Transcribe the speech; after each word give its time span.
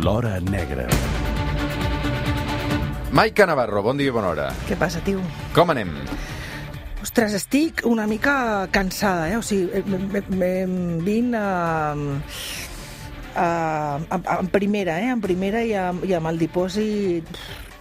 L'Hora 0.00 0.40
Negra. 0.40 0.86
Maica 3.12 3.44
Navarro, 3.44 3.82
bon 3.84 3.98
dia 4.00 4.08
i 4.08 4.14
bona 4.14 4.30
hora. 4.30 4.46
Què 4.64 4.78
passa, 4.80 5.02
tio? 5.04 5.20
Com 5.52 5.72
anem? 5.74 5.90
Ostres, 7.04 7.34
estic 7.36 7.82
una 7.84 8.06
mica 8.08 8.64
cansada, 8.72 9.26
eh? 9.28 9.36
O 9.36 9.44
sigui, 9.44 9.82
me 10.32 10.50
vinc 11.04 11.36
a, 11.36 11.44
a, 13.34 13.44
a, 13.44 14.38
en 14.38 14.48
primera, 14.48 14.96
eh? 15.04 15.12
En 15.12 15.20
primera 15.20 15.60
i, 15.68 15.76
a, 15.76 15.90
i 16.06 16.16
amb 16.16 16.32
el 16.32 16.40
dipòsit 16.46 17.28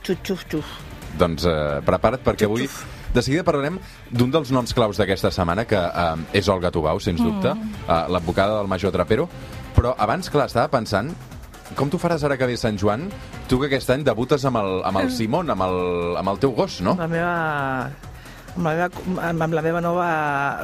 xuf, 0.04 0.20
xuf, 0.20 0.46
xuf. 0.52 0.76
Doncs 1.20 1.48
eh, 1.48 1.80
prepara't 1.88 2.26
perquè 2.26 2.52
avui 2.52 2.68
de 3.16 3.24
seguida 3.24 3.48
parlarem 3.48 3.80
d'un 4.12 4.36
dels 4.36 4.52
noms 4.52 4.76
claus 4.76 5.00
d'aquesta 5.00 5.32
setmana, 5.32 5.64
que 5.70 5.80
eh, 5.80 6.14
és 6.36 6.52
Olga 6.52 6.76
Tubau, 6.76 7.00
sens 7.00 7.24
dubte, 7.24 7.56
mm. 7.56 7.84
eh, 7.88 8.06
l'advocada 8.11 8.60
del 8.60 8.68
major 8.68 8.92
Trapero, 8.92 9.32
però 9.78 9.96
abans, 9.96 10.28
clar, 10.28 10.51
estava 10.51 10.68
pensant 10.74 11.15
com 11.78 11.89
tu 11.91 12.00
faràs 12.01 12.23
ara 12.25 12.37
que 12.39 12.47
ve 12.50 12.57
Sant 12.57 12.78
Joan? 12.79 13.07
Tu 13.50 13.59
que 13.59 13.69
aquest 13.69 13.89
any 13.93 14.04
debutes 14.07 14.46
amb 14.46 14.61
el, 14.61 14.79
amb 14.89 15.01
el 15.04 15.11
Simon, 15.14 15.50
amb 15.54 15.65
el, 15.68 15.82
amb 16.21 16.33
el 16.33 16.39
teu 16.42 16.54
gos, 16.57 16.79
no? 16.86 16.95
La 17.00 17.07
meva 17.09 17.33
amb 18.50 18.65
la 18.65 18.71
meva, 18.73 18.87
amb 19.29 19.54
la 19.55 19.61
meva 19.61 19.82
nova 19.83 20.07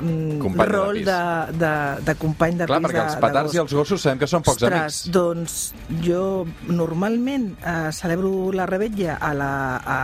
mm, 0.02 0.40
Company 0.42 0.68
de 0.68 0.72
rol 0.74 0.98
pis. 0.98 1.06
de, 1.06 1.60
de, 1.62 1.72
de 2.08 2.16
company 2.20 2.58
de 2.60 2.68
Clar, 2.68 2.80
pis 2.82 2.88
perquè 2.88 2.98
de, 2.98 3.04
els 3.06 3.20
petards 3.22 3.52
de 3.54 3.58
i 3.58 3.62
els 3.62 3.76
gossos 3.78 4.02
sabem 4.02 4.22
que 4.24 4.30
són 4.32 4.44
pocs 4.46 4.64
Ostres, 4.66 4.98
amics. 5.06 5.14
doncs 5.14 5.60
jo 6.04 6.24
normalment 6.68 7.52
eh, 7.62 7.92
celebro 7.96 8.34
la 8.58 8.66
rebetlla 8.70 9.20
a, 9.22 9.32
la, 9.38 9.52
a, 9.78 10.00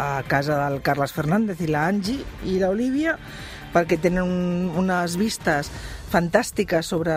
a 0.00 0.08
casa 0.30 0.56
del 0.64 0.80
Carles 0.82 1.14
Fernández 1.14 1.60
i 1.62 1.70
la 1.70 1.86
Angie 1.92 2.24
i 2.48 2.58
l'Olivia 2.62 3.18
perquè 3.74 4.00
tenen 4.00 4.24
un, 4.24 4.72
unes 4.80 5.18
vistes 5.20 5.70
fantàstiques 6.08 6.86
sobre, 6.88 7.14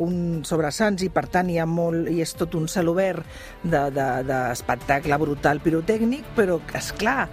un, 0.00 0.42
sobre 0.48 0.70
Sants 0.72 1.04
i 1.04 1.10
per 1.12 1.26
tant 1.32 1.50
hi 1.52 1.58
ha 1.60 1.66
molt, 1.68 2.08
i 2.10 2.22
és 2.24 2.34
tot 2.38 2.56
un 2.58 2.68
cel 2.70 2.88
obert 2.92 3.26
d'espectacle 3.62 5.12
de, 5.12 5.18
de 5.18 5.22
brutal 5.24 5.60
pirotècnic, 5.64 6.32
però 6.36 6.58
és 6.78 6.92
clar, 6.98 7.28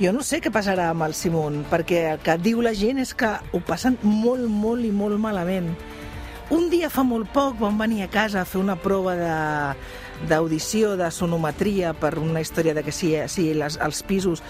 jo 0.00 0.12
no 0.12 0.22
sé 0.26 0.42
què 0.44 0.52
passarà 0.52 0.90
amb 0.92 1.06
el 1.06 1.14
Simon, 1.18 1.62
perquè 1.70 2.02
el 2.14 2.24
que 2.24 2.38
diu 2.40 2.62
la 2.64 2.74
gent 2.76 3.02
és 3.02 3.14
que 3.16 3.32
ho 3.52 3.62
passen 3.64 3.98
molt, 4.04 4.46
molt 4.48 4.84
i 4.84 4.92
molt 4.92 5.18
malament. 5.20 5.72
Un 6.54 6.68
dia 6.70 6.86
fa 6.94 7.02
molt 7.02 7.32
poc 7.34 7.56
vam 7.58 7.78
venir 7.80 8.04
a 8.04 8.10
casa 8.12 8.42
a 8.42 8.46
fer 8.46 8.60
una 8.62 8.76
prova 8.78 9.16
de 9.18 9.38
d'audició, 10.28 10.94
de 10.96 11.10
sonometria 11.12 11.92
per 11.92 12.14
una 12.18 12.40
història 12.40 12.74
de 12.74 12.82
que 12.86 12.92
si, 12.94 13.12
si 13.28 13.50
les, 13.54 13.76
els 13.82 14.02
pisos 14.06 14.42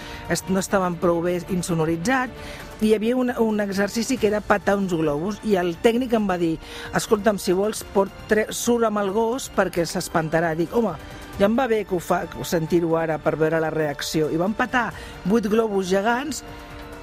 no 0.48 0.60
estaven 0.62 0.94
prou 1.02 1.18
bé 1.24 1.40
insonoritzats 1.50 2.32
hi 2.80 2.92
havia 2.94 3.16
un, 3.16 3.32
un 3.40 3.60
exercici 3.60 4.18
que 4.20 4.28
era 4.28 4.42
patar 4.44 4.76
uns 4.76 4.92
globus 4.92 5.40
i 5.48 5.56
el 5.56 5.74
tècnic 5.82 6.12
em 6.16 6.26
va 6.28 6.36
dir 6.40 6.56
escolta'm, 6.96 7.38
si 7.40 7.54
vols 7.56 7.82
pot 7.94 8.12
tre 8.28 8.46
surt 8.50 8.90
amb 8.90 9.00
el 9.00 9.12
gos 9.14 9.48
perquè 9.56 9.86
s'espantarà. 9.88 10.52
Dic, 10.58 10.74
home, 10.76 10.92
ja 11.40 11.48
em 11.48 11.56
va 11.56 11.68
bé 11.70 11.84
que 11.88 11.96
ho 11.96 12.02
fa, 12.02 12.24
sentir-ho 12.44 12.96
ara 13.00 13.18
per 13.22 13.36
veure 13.40 13.60
la 13.62 13.72
reacció. 13.72 14.28
I 14.32 14.40
van 14.40 14.56
patar 14.56 14.90
vuit 15.24 15.48
globus 15.48 15.88
gegants 15.92 16.42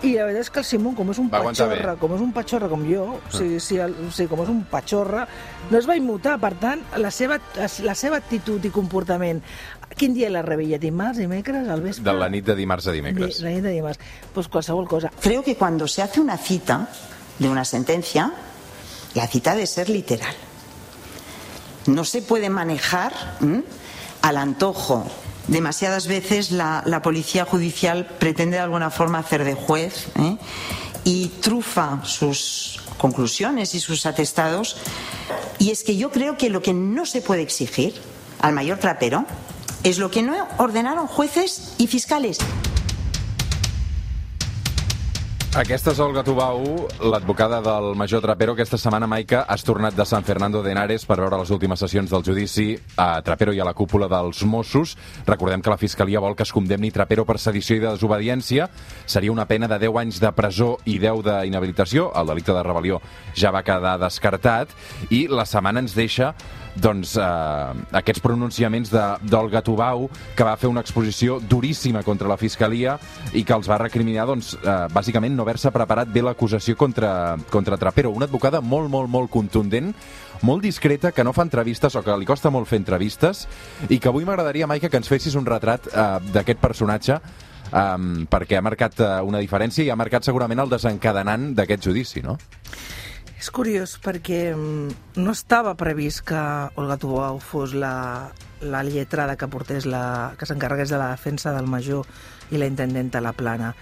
i 0.04 0.18
la 0.18 0.26
veritat 0.28 0.44
és 0.44 0.50
que 0.52 0.60
el 0.60 0.66
Simon, 0.68 0.96
com 0.98 1.12
és 1.14 1.20
un 1.22 1.30
Va 1.32 1.40
patxorra, 1.46 1.94
com 2.00 2.14
és 2.18 2.24
un 2.26 2.34
patxorra 2.36 2.68
com 2.68 2.82
jo, 2.84 3.06
o 3.16 3.32
sigui, 3.32 3.60
si 3.64 3.78
el, 3.80 3.94
o 4.04 4.10
sigui, 4.12 4.28
com 4.34 4.42
és 4.44 4.50
un 4.52 4.60
patxorra, 4.68 5.24
no 5.70 5.80
es 5.80 5.88
va 5.88 5.96
immutar. 5.96 6.36
Per 6.44 6.52
tant, 6.60 6.84
la 7.00 7.12
seva, 7.14 7.40
la 7.56 7.96
seva 7.96 8.20
actitud 8.20 8.64
i 8.68 8.74
comportament... 8.74 9.42
Quin 9.96 10.14
dia 10.14 10.30
la 10.30 10.42
rebella? 10.42 10.78
Dimarts, 10.78 11.18
dimecres, 11.18 11.68
al 11.70 11.82
vespre? 11.82 12.04
De 12.04 12.14
la 12.18 12.30
nit 12.30 12.46
de 12.46 12.56
dimarts 12.56 12.88
a 12.88 12.92
dimecres. 12.92 13.38
Di- 13.38 13.44
La 13.44 13.50
nit 13.52 13.62
de 13.64 13.70
dimarts. 13.72 14.00
Pues 14.34 14.48
qualsevol 14.48 14.88
cosa. 14.88 15.12
Creo 15.22 15.44
que 15.44 15.56
cuando 15.56 15.88
se 15.88 16.02
hace 16.02 16.20
una 16.20 16.38
cita 16.38 16.90
de 17.40 17.50
una 17.50 17.64
sentencia, 17.66 18.32
la 19.14 19.28
cita 19.28 19.52
debe 19.54 19.68
ser 19.68 19.90
literal. 19.90 20.34
No 21.86 22.06
se 22.06 22.22
puede 22.22 22.50
manejar 22.50 23.14
¿m? 23.42 23.64
al 24.22 24.38
antojo. 24.38 25.06
Demasiadas 25.48 26.08
veces 26.08 26.52
la, 26.52 26.82
la 26.86 27.02
policía 27.02 27.44
judicial 27.46 28.06
pretende 28.20 28.56
de 28.58 28.64
alguna 28.64 28.90
forma 28.90 29.20
hacer 29.20 29.44
de 29.44 29.56
juez 29.56 30.08
¿eh? 30.18 30.38
y 31.04 31.28
trufa 31.42 32.00
sus 32.06 32.80
conclusiones 32.98 33.76
y 33.76 33.82
sus 33.82 34.06
atestados. 34.06 34.78
Y 35.60 35.72
es 35.72 35.84
que 35.84 35.98
yo 35.98 36.12
creo 36.12 36.38
que 36.38 36.50
lo 36.50 36.62
que 36.62 36.74
no 36.74 37.06
se 37.06 37.22
puede 37.22 37.42
exigir 37.42 37.94
al 38.40 38.54
mayor 38.54 38.78
trapero 38.80 39.26
es 39.84 39.98
lo 39.98 40.10
que 40.10 40.22
no 40.24 40.34
ordenaron 40.58 41.08
jueces 41.08 41.74
y 41.78 41.88
fiscales. 41.88 42.40
Aquesta 45.54 45.92
és 45.94 46.00
Olga 46.02 46.24
Tubau, 46.26 46.64
l'advocada 47.06 47.60
del 47.62 47.92
major 47.94 48.24
Trapero. 48.26 48.56
Aquesta 48.56 48.78
setmana, 48.82 49.06
Maica, 49.06 49.44
has 49.46 49.62
tornat 49.62 49.94
de 49.94 50.02
San 50.10 50.24
Fernando 50.26 50.64
de 50.66 50.72
Henares 50.74 51.06
per 51.06 51.20
veure 51.20 51.38
les 51.38 51.52
últimes 51.54 51.78
sessions 51.78 52.10
del 52.10 52.24
judici 52.26 52.72
a 52.98 53.22
Trapero 53.22 53.54
i 53.54 53.62
a 53.62 53.68
la 53.68 53.76
cúpula 53.78 54.08
dels 54.10 54.42
Mossos. 54.50 54.96
Recordem 55.28 55.62
que 55.62 55.70
la 55.70 55.78
Fiscalia 55.78 56.24
vol 56.24 56.34
que 56.36 56.42
es 56.42 56.52
condemni 56.52 56.90
Trapero 56.90 57.22
per 57.30 57.38
sedició 57.38 57.78
i 57.78 57.84
desobediència. 57.86 58.66
Seria 59.06 59.32
una 59.32 59.46
pena 59.46 59.70
de 59.70 59.78
10 59.86 60.02
anys 60.02 60.20
de 60.26 60.34
presó 60.34 60.72
i 60.90 60.98
10 60.98 61.22
d'inhabilitació. 61.30 62.10
El 62.18 62.34
delicte 62.34 62.58
de 62.58 62.66
rebel·lió 62.66 63.00
ja 63.38 63.54
va 63.54 63.62
quedar 63.62 64.00
descartat. 64.02 64.74
I 65.14 65.28
la 65.30 65.46
setmana 65.46 65.86
ens 65.86 65.94
deixa 65.94 66.34
doncs, 66.74 67.12
eh, 67.22 67.22
aquests 67.94 68.20
pronunciaments 68.20 68.90
de- 68.90 69.18
d'Olga 69.30 69.62
Tubau, 69.62 70.10
que 70.36 70.44
va 70.44 70.58
fer 70.58 70.68
una 70.68 70.82
exposició 70.82 71.40
duríssima 71.40 72.02
contra 72.02 72.28
la 72.28 72.38
Fiscalia 72.38 72.98
i 73.32 73.44
que 73.44 73.54
els 73.54 73.70
va 73.70 73.78
recriminar, 73.78 74.26
doncs, 74.26 74.56
eh, 74.56 74.88
bàsicament, 74.90 75.36
no 75.36 75.43
haver-se 75.44 75.72
preparat 75.76 76.10
bé 76.12 76.24
l'acusació 76.24 76.76
contra, 76.80 77.38
contra 77.52 77.78
Trapero. 77.78 78.12
Una 78.12 78.28
advocada 78.30 78.62
molt, 78.62 78.90
molt, 78.90 79.12
molt 79.12 79.32
contundent, 79.32 79.94
molt 80.42 80.64
discreta, 80.66 81.12
que 81.12 81.24
no 81.24 81.36
fa 81.36 81.46
entrevistes 81.46 81.96
o 81.96 82.04
que 82.04 82.18
li 82.18 82.28
costa 82.28 82.52
molt 82.52 82.68
fer 82.68 82.82
entrevistes 82.82 83.46
i 83.90 84.00
que 84.00 84.10
avui 84.12 84.26
m'agradaria, 84.28 84.68
Maica, 84.68 84.90
que 84.90 85.00
ens 85.00 85.12
fessis 85.12 85.36
un 85.40 85.48
retrat 85.48 85.88
eh, 85.92 86.08
d'aquest 86.34 86.64
personatge 86.64 87.20
um, 87.74 88.26
perquè 88.30 88.58
ha 88.58 88.66
marcat 88.66 89.00
eh, 89.00 89.14
una 89.26 89.42
diferència 89.44 89.86
i 89.86 89.92
ha 89.92 90.00
marcat 90.00 90.26
segurament 90.26 90.62
el 90.64 90.72
desencadenant 90.72 91.52
d'aquest 91.58 91.90
judici, 91.90 92.24
no? 92.26 92.38
És 93.44 93.50
curiós 93.52 93.98
perquè 94.00 94.54
mm, 94.54 95.20
no 95.20 95.34
estava 95.36 95.74
previst 95.76 96.24
que 96.30 96.42
Olga 96.80 96.96
Tubau 96.96 97.42
fos 97.44 97.74
la, 97.76 98.32
la 98.64 98.84
lletrada 98.88 99.36
que 99.36 99.50
portés 99.52 99.88
la, 99.90 100.34
que 100.40 100.48
s'encarregués 100.48 100.94
de 100.94 101.02
la 101.02 101.12
defensa 101.12 101.52
del 101.52 101.68
major 101.68 102.08
i 102.52 102.62
la 102.62 102.70
intendenta 102.72 103.22
La 103.22 103.34
Plana. 103.36 103.74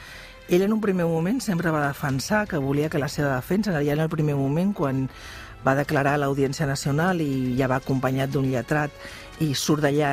Ell 0.52 0.66
en 0.66 0.74
un 0.76 0.82
primer 0.84 1.06
moment 1.08 1.38
sempre 1.40 1.72
va 1.72 1.86
defensar 1.86 2.42
que 2.44 2.60
volia 2.60 2.90
que 2.92 3.00
la 3.00 3.08
seva 3.08 3.38
defensa, 3.38 3.72
ja 3.72 3.94
en 3.94 4.02
el 4.04 4.10
primer 4.12 4.34
moment 4.36 4.74
quan 4.76 5.06
va 5.64 5.78
declarar 5.78 6.18
a 6.18 6.20
l'Audiència 6.20 6.68
Nacional 6.68 7.22
i 7.24 7.56
ja 7.56 7.70
va 7.72 7.78
acompanyat 7.80 8.34
d'un 8.34 8.50
lletrat 8.52 8.92
i 9.40 9.54
surt 9.56 9.86
d'allà 9.86 10.10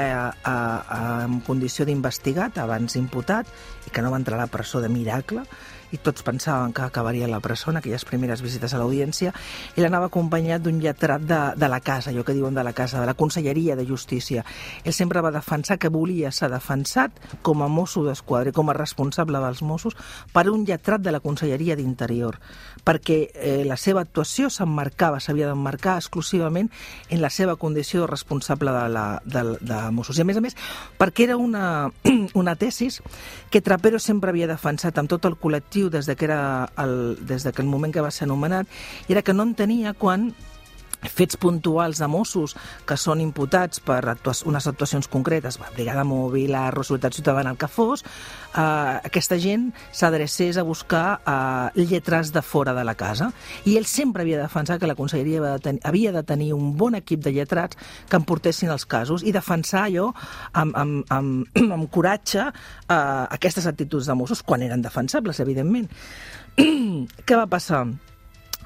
en 0.46 1.40
condició 1.42 1.88
d'investigat, 1.88 2.60
abans 2.62 2.94
imputat, 2.94 3.50
i 3.88 3.90
que 3.90 4.04
no 4.04 4.12
va 4.14 4.20
entrar 4.22 4.38
a 4.38 4.44
la 4.44 4.52
presó 4.52 4.78
de 4.78 4.88
miracle, 4.88 5.42
i 5.92 5.98
tots 5.98 6.22
pensaven 6.22 6.72
que 6.72 6.82
acabaria 6.82 7.28
la 7.28 7.40
presó 7.40 7.70
en 7.70 7.78
aquelles 7.80 8.04
primeres 8.04 8.42
visites 8.42 8.74
a 8.74 8.80
l'audiència, 8.80 9.32
i 9.76 9.82
l'anava 9.82 10.08
acompanyat 10.10 10.62
d'un 10.64 10.80
lletrat 10.82 11.24
de, 11.24 11.40
de 11.56 11.68
la 11.70 11.80
casa, 11.80 12.10
allò 12.10 12.24
que 12.24 12.36
diuen 12.36 12.54
de 12.54 12.64
la 12.64 12.74
casa, 12.76 13.00
de 13.00 13.06
la 13.06 13.16
Conselleria 13.18 13.76
de 13.76 13.86
Justícia. 13.86 14.44
Ell 14.84 14.96
sempre 14.96 15.22
va 15.24 15.32
defensar 15.34 15.78
que 15.78 15.92
volia 15.92 16.32
ser 16.32 16.50
defensat 16.52 17.16
com 17.42 17.62
a 17.62 17.68
mosso 17.68 18.04
d'esquadra, 18.04 18.52
com 18.52 18.68
a 18.70 18.76
responsable 18.76 19.40
dels 19.40 19.62
Mossos, 19.62 19.96
per 20.32 20.48
un 20.50 20.66
lletrat 20.68 21.02
de 21.04 21.12
la 21.14 21.22
Conselleria 21.24 21.76
d'Interior, 21.76 22.38
perquè 22.84 23.18
eh, 23.32 23.64
la 23.68 23.76
seva 23.80 24.02
actuació 24.04 24.50
s'emmarcava, 24.52 25.20
s'havia 25.20 25.48
d'emmarcar 25.48 25.98
exclusivament 26.02 26.70
en 27.08 27.22
la 27.22 27.30
seva 27.30 27.56
condició 27.56 28.02
de 28.02 28.12
responsable 28.12 28.72
de, 28.72 28.86
la, 28.92 29.06
de, 29.24 29.44
de 29.60 29.80
Mossos. 29.94 30.18
I 30.18 30.24
a 30.24 30.28
més 30.28 30.38
a 30.38 30.44
més, 30.44 30.56
perquè 30.98 31.28
era 31.28 31.38
una, 31.40 31.90
una 32.34 32.56
tesis 32.56 33.00
que 33.50 33.62
Trapero 33.64 33.98
sempre 33.98 34.32
havia 34.32 34.48
defensat 34.50 34.98
amb 34.98 35.10
tot 35.10 35.24
el 35.28 35.36
col·lectiu 35.40 35.77
des 35.86 36.10
de 36.10 36.16
que 36.18 36.26
era 36.26 36.40
el, 36.76 37.16
des 37.22 37.46
de 37.46 37.54
que 37.54 37.62
el 37.62 37.70
moment 37.70 37.94
que 37.94 38.02
va 38.02 38.10
ser 38.10 38.26
anomenat, 38.26 38.66
era 39.08 39.22
que 39.22 39.32
no 39.32 39.46
entenia 39.46 39.94
quan 39.94 40.32
fets 41.06 41.36
puntuals 41.38 42.00
de 42.00 42.08
Mossos 42.10 42.56
que 42.86 42.96
són 42.98 43.20
imputats 43.22 43.80
per 43.84 44.00
actua 44.10 44.34
unes 44.48 44.66
actuacions 44.66 45.08
concretes, 45.08 45.58
Brigada 45.74 46.04
Mòbil, 46.06 46.50
la 46.52 46.68
Resolutat 46.74 47.14
Ciutadana, 47.14 47.52
el 47.54 47.60
que 47.60 47.68
fos, 47.70 48.02
eh, 48.04 48.60
aquesta 48.60 49.38
gent 49.38 49.70
s'adrecés 49.92 50.58
a 50.58 50.66
buscar 50.66 51.20
eh, 51.20 51.84
lletres 51.84 52.32
de 52.32 52.42
fora 52.42 52.74
de 52.74 52.84
la 52.84 52.94
casa. 52.94 53.30
I 53.64 53.76
ell 53.78 53.86
sempre 53.86 54.22
havia 54.22 54.42
defensat 54.42 54.80
que 54.80 54.90
la 54.90 54.98
Conselleria 54.98 55.38
havia 55.38 55.54
de, 55.54 55.62
tenir, 55.62 55.80
havia 55.84 56.12
de 56.12 56.22
tenir 56.22 56.52
un 56.54 56.76
bon 56.76 56.98
equip 56.98 57.22
de 57.24 57.32
lletrats 57.32 57.78
que 58.08 58.18
en 58.18 58.26
portessin 58.28 58.72
els 58.74 58.86
casos 58.86 59.22
i 59.22 59.32
defensar 59.32 59.86
allò 59.86 60.10
amb, 60.52 60.74
amb, 60.76 61.14
amb, 61.14 61.46
amb 61.78 61.88
coratge 61.94 62.42
eh, 62.42 63.24
aquestes 63.38 63.66
actituds 63.70 64.10
de 64.10 64.18
Mossos, 64.18 64.42
quan 64.42 64.62
eren 64.66 64.82
defensables, 64.82 65.40
evidentment. 65.40 65.88
Què 67.26 67.38
va 67.38 67.46
passar? 67.46 67.86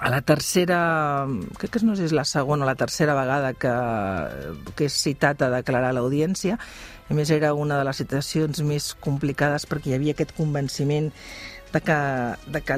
A 0.03 0.11
la 0.11 0.19
tercera, 0.27 1.29
crec 1.59 1.77
que 1.77 1.81
no 1.87 1.95
sé 1.95 2.03
si 2.03 2.09
és 2.11 2.17
la 2.17 2.25
segona 2.27 2.65
o 2.65 2.67
la 2.67 2.75
tercera 2.75 3.15
vegada 3.15 3.53
que, 3.55 3.71
que 4.75 4.89
és 4.91 4.97
citat 4.99 5.45
a 5.47 5.51
declarar 5.53 5.93
a 5.93 5.95
l'audiència, 5.95 6.57
a 7.07 7.15
més 7.15 7.31
era 7.31 7.53
una 7.55 7.79
de 7.79 7.87
les 7.87 8.03
situacions 8.03 8.65
més 8.67 8.93
complicades 8.99 9.69
perquè 9.71 9.93
hi 9.93 9.99
havia 10.01 10.17
aquest 10.17 10.35
convenciment 10.35 11.13
de 11.73 11.81
que, 11.81 11.99
de 12.53 12.61
que 12.61 12.77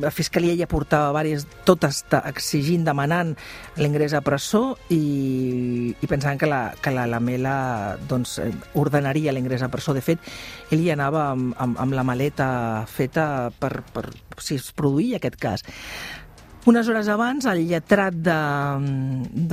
la 0.00 0.10
Fiscalia 0.14 0.54
ja 0.56 0.70
portava 0.70 1.10
diverses, 1.22 1.50
totes 1.68 2.02
exigint, 2.22 2.86
demanant 2.86 3.34
l'ingrés 3.76 4.14
a 4.16 4.22
presó 4.24 4.78
i, 4.88 5.92
i 5.92 6.08
pensant 6.08 6.40
que 6.40 6.48
la, 6.48 6.62
que 6.80 6.94
la 6.94 7.06
Lamela 7.10 7.98
doncs, 8.08 8.38
ordenaria 8.78 9.34
l'ingrés 9.34 9.62
a 9.62 9.70
presó. 9.72 9.92
De 9.92 10.00
fet, 10.00 10.22
ell 10.70 10.80
hi 10.80 10.90
anava 10.94 11.28
amb, 11.34 11.52
amb, 11.60 11.78
amb 11.84 11.98
la 11.98 12.06
maleta 12.08 12.48
feta 12.88 13.50
per, 13.60 13.82
per 13.92 14.08
si 14.40 14.56
es 14.56 14.72
produïa 14.72 15.20
aquest 15.20 15.36
cas. 15.42 15.66
Unes 16.64 16.86
hores 16.86 17.08
abans, 17.10 17.42
el 17.50 17.64
lletrat 17.66 18.14
d'aquesta 18.22 19.50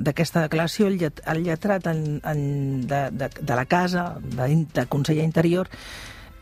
de, 0.00 0.44
declaració, 0.46 0.86
el, 0.88 0.96
llet, 1.02 1.20
el 1.28 1.42
lletrat 1.44 1.84
en, 1.90 1.98
en, 2.24 2.40
de, 2.88 3.00
de, 3.12 3.28
de 3.28 3.58
la 3.58 3.66
casa, 3.68 4.16
de, 4.22 4.64
de 4.72 4.86
conseller 4.88 5.24
Interior, 5.26 5.68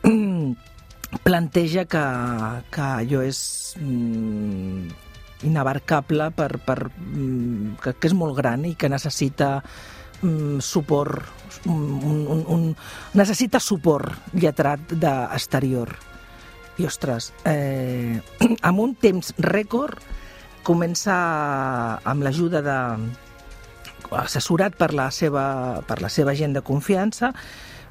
planteja 1.27 1.85
que, 1.91 2.05
que 2.71 2.85
allò 2.87 3.25
és 3.27 3.41
mm, 3.83 4.87
inabarcable 5.51 6.31
per, 6.39 6.51
per, 6.63 6.79
mm, 6.95 7.75
que, 7.83 7.99
que 7.99 8.11
és 8.13 8.15
molt 8.15 8.39
gran 8.39 8.65
i 8.71 8.77
que 8.79 8.91
necessita 8.93 9.57
mm, 10.23 10.63
suport, 10.63 11.27
un, 11.67 11.85
un, 12.07 12.47
un, 12.55 12.67
necessita 13.19 13.59
suport 13.59 14.35
lletrat 14.35 14.95
d'exterior. 14.95 16.14
I, 16.79 16.87
ostres, 16.88 17.32
eh, 17.47 18.21
amb 18.69 18.82
un 18.82 18.94
temps 18.99 19.35
rècord 19.38 20.00
comença 20.65 21.15
amb 22.09 22.25
l'ajuda 22.25 22.65
de 22.65 22.79
assessorat 24.15 24.76
per 24.79 24.93
la 24.94 25.11
seva, 25.11 25.82
per 25.87 26.00
la 26.03 26.11
seva 26.12 26.35
gent 26.38 26.55
de 26.56 26.62
confiança, 26.65 27.32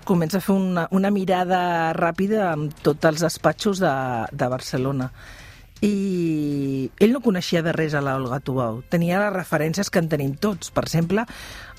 comença 0.04 0.40
a 0.40 0.44
fer 0.44 0.56
una, 0.56 0.88
una 0.92 1.12
mirada 1.12 1.94
ràpida 1.96 2.50
amb 2.52 2.76
tots 2.84 3.08
els 3.10 3.24
despatxos 3.24 3.82
de, 3.84 3.94
de 4.32 4.52
Barcelona. 4.52 5.10
I 5.84 6.90
ell 7.04 7.12
no 7.12 7.20
coneixia 7.24 7.60
de 7.64 7.74
res 7.76 7.96
a 7.96 8.02
l'Olga 8.04 8.40
Tubau. 8.40 8.80
Tenia 8.92 9.20
les 9.20 9.34
referències 9.36 9.90
que 9.92 10.00
en 10.00 10.08
tenim 10.12 10.38
tots. 10.40 10.72
Per 10.72 10.86
exemple, 10.86 11.26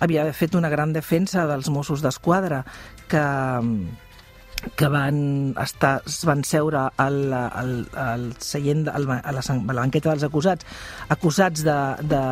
havia 0.05 0.27
fet 0.37 0.57
una 0.59 0.69
gran 0.69 0.93
defensa 0.93 1.47
dels 1.49 1.71
Mossos 1.73 2.05
d'Esquadra, 2.05 2.65
que 3.09 3.25
que 4.77 4.89
van 4.89 5.55
estar, 5.61 6.03
es 6.07 6.23
van 6.27 6.43
seure 6.45 6.89
al, 6.97 7.19
al, 7.33 7.73
al 7.93 8.27
seient, 8.43 8.89
al, 8.89 9.07
a, 9.11 9.33
la, 9.33 9.43
a 9.45 9.77
la 9.77 9.81
banqueta 9.83 10.11
dels 10.13 10.27
acusats, 10.27 10.67
acusats 11.13 11.65
de, 11.67 11.79
de 12.03 12.23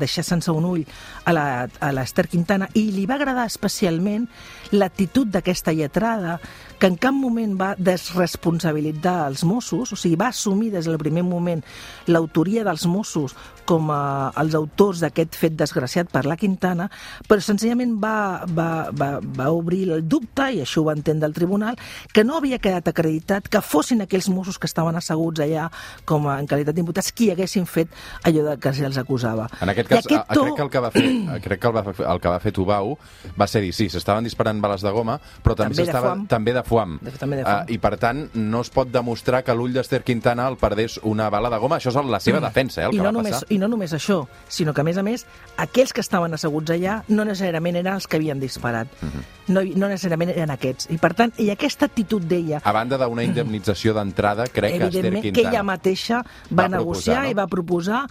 deixar 0.00 0.26
sense 0.26 0.52
un 0.52 0.66
ull 0.68 0.84
a 1.26 1.92
l'Ester 1.94 2.26
Quintana, 2.28 2.68
i 2.74 2.88
li 2.94 3.06
va 3.08 3.16
agradar 3.20 3.46
especialment 3.46 4.26
l'actitud 4.74 5.30
d'aquesta 5.30 5.74
lletrada, 5.76 6.40
que 6.76 6.90
en 6.90 6.96
cap 7.00 7.14
moment 7.16 7.54
va 7.56 7.74
desresponsabilitzar 7.78 9.18
els 9.30 9.44
Mossos, 9.48 9.94
o 9.94 9.96
sigui, 9.96 10.18
va 10.20 10.28
assumir 10.34 10.72
des 10.74 10.84
del 10.84 10.98
primer 11.00 11.24
moment 11.24 11.62
l'autoria 12.10 12.64
dels 12.66 12.84
Mossos 12.90 13.36
com 13.66 13.88
a 13.90 14.30
els 14.38 14.54
autors 14.54 15.00
d'aquest 15.02 15.38
fet 15.40 15.56
desgraciat 15.58 16.10
per 16.12 16.24
la 16.28 16.36
Quintana, 16.38 16.90
però 17.26 17.42
senzillament 17.42 17.96
va, 18.02 18.44
va, 18.46 18.68
va, 18.92 19.10
va 19.20 19.48
obrir 19.54 19.86
el 19.96 20.04
dubte, 20.06 20.50
i 20.52 20.62
això 20.62 20.82
ho 20.82 20.88
va 20.90 20.96
entendre 20.96 21.26
el 21.30 21.34
tribunal, 21.34 21.75
que 22.12 22.24
no 22.24 22.36
havia 22.38 22.58
quedat 22.62 22.88
acreditat 22.88 23.48
que 23.48 23.62
fossin 23.62 24.02
aquells 24.04 24.28
Mossos 24.32 24.58
que 24.58 24.68
estaven 24.68 24.96
asseguts 24.96 25.40
allà 25.44 25.68
com 26.04 26.26
a, 26.28 26.38
en 26.40 26.48
qualitat 26.50 26.76
d'imputats 26.76 27.12
qui 27.16 27.30
haguessin 27.32 27.66
fet 27.66 27.92
allò 28.26 28.44
de 28.50 28.56
que 28.60 28.72
se'ls 28.76 28.98
acusava. 29.00 29.48
En 29.60 29.72
aquest 29.72 29.88
cas, 29.88 30.04
aquest 30.04 30.32
to... 30.32 30.44
crec 30.44 30.56
que 30.56 30.66
el 30.66 30.70
que 30.70 30.84
va 30.84 30.90
fer, 30.94 31.06
crec 31.44 31.62
que 31.62 31.70
el, 31.70 31.76
va, 31.76 31.84
el 32.12 32.20
que 32.20 32.32
va 32.32 32.40
fer 32.42 32.52
Tubau 32.56 32.96
va 33.38 33.48
ser 33.50 33.62
dir, 33.64 33.72
sí, 33.76 33.88
s'estaven 33.92 34.26
disparant 34.26 34.60
bales 34.62 34.84
de 34.84 34.92
goma, 34.94 35.18
però 35.44 35.56
també, 35.58 35.76
també 35.76 35.92
de 35.92 36.26
també 36.28 36.56
de 36.56 36.62
fuam. 36.66 36.98
De, 37.02 37.12
també 37.18 37.40
de 37.40 37.44
fuam. 37.44 37.64
Uh, 37.66 37.72
I 37.72 37.78
per 37.82 37.94
tant, 38.00 38.22
no 38.34 38.62
es 38.64 38.70
pot 38.72 38.90
demostrar 38.92 39.42
que 39.46 39.54
l'ull 39.56 39.74
d'Ester 39.74 40.02
Quintana 40.06 40.46
el 40.50 40.58
perdés 40.60 40.98
una 41.02 41.28
bala 41.32 41.50
de 41.52 41.60
goma. 41.62 41.80
Això 41.80 41.92
és 41.92 42.10
la 42.10 42.20
seva 42.22 42.40
mm. 42.40 42.46
defensa, 42.48 42.82
eh, 42.82 42.88
el 42.88 42.94
I 42.94 43.00
que 43.00 43.04
no 43.04 43.10
va 43.10 43.16
només, 43.18 43.36
passar. 43.36 43.50
I 43.52 43.60
no 43.62 43.70
només 43.72 43.94
això, 43.96 44.20
sinó 44.48 44.74
que, 44.74 44.84
a 44.84 44.88
més 44.88 45.00
a 45.00 45.04
més, 45.06 45.26
aquells 45.66 45.94
que 45.96 46.04
estaven 46.04 46.36
asseguts 46.36 46.74
allà 46.74 47.00
no 47.08 47.26
necessàriament 47.28 47.80
eren 47.82 47.94
els 47.94 48.06
que 48.06 48.20
havien 48.20 48.40
disparat. 48.42 48.90
Uh 49.00 49.06
mhm. 49.06 49.12
-huh. 49.12 49.54
no, 49.54 49.64
no 49.84 49.88
necessàriament 49.88 50.30
eren 50.34 50.50
aquests. 50.50 50.90
I, 50.90 50.98
per 50.98 51.14
tant, 51.14 51.32
i 51.38 51.50
aquesta 51.66 51.88
actitud 51.90 52.24
d'ella... 52.24 52.60
A 52.62 52.72
banda 52.74 52.98
d'una 53.00 53.24
indemnització 53.26 53.94
d'entrada, 53.96 54.46
crec 54.52 54.78
que 54.78 54.88
Esther 54.88 55.10
Quintana... 55.10 55.34
que 55.34 55.44
ella 55.44 55.62
mateixa 55.66 56.22
va, 56.22 56.62
va 56.62 56.68
negociar 56.76 57.18
proposar, 57.18 57.22
no? 57.24 57.30
i 57.30 57.38
va 57.40 57.46
proposar 57.50 58.02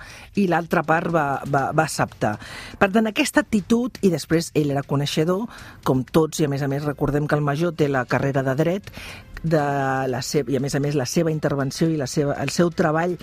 i 0.44 0.48
l'altra 0.52 0.84
part 0.88 1.12
va, 1.16 1.26
va, 1.48 1.66
va 1.72 1.86
acceptar. 1.88 2.36
Per 2.80 2.92
tant, 2.92 3.08
aquesta 3.12 3.46
actitud, 3.46 4.00
i 4.04 4.12
després 4.14 4.52
ell 4.54 4.74
era 4.76 4.84
coneixedor, 4.86 5.48
com 5.88 6.04
tots, 6.04 6.42
i 6.44 6.50
a 6.50 6.52
més 6.52 6.66
a 6.66 6.72
més 6.72 6.84
recordem 6.86 7.30
que 7.30 7.40
el 7.40 7.46
major 7.46 7.76
té 7.80 7.90
la 7.92 8.06
carrera 8.10 8.44
de 8.46 8.58
dret, 8.60 8.92
de 9.46 9.64
la 10.10 10.22
seva, 10.26 10.52
i 10.52 10.58
a 10.58 10.62
més 10.64 10.76
a 10.76 10.82
més 10.82 10.98
la 10.98 11.06
seva 11.10 11.32
intervenció 11.32 11.88
i 11.92 12.00
la 12.00 12.08
seva, 12.10 12.36
el 12.42 12.52
seu 12.54 12.72
treball 12.74 13.16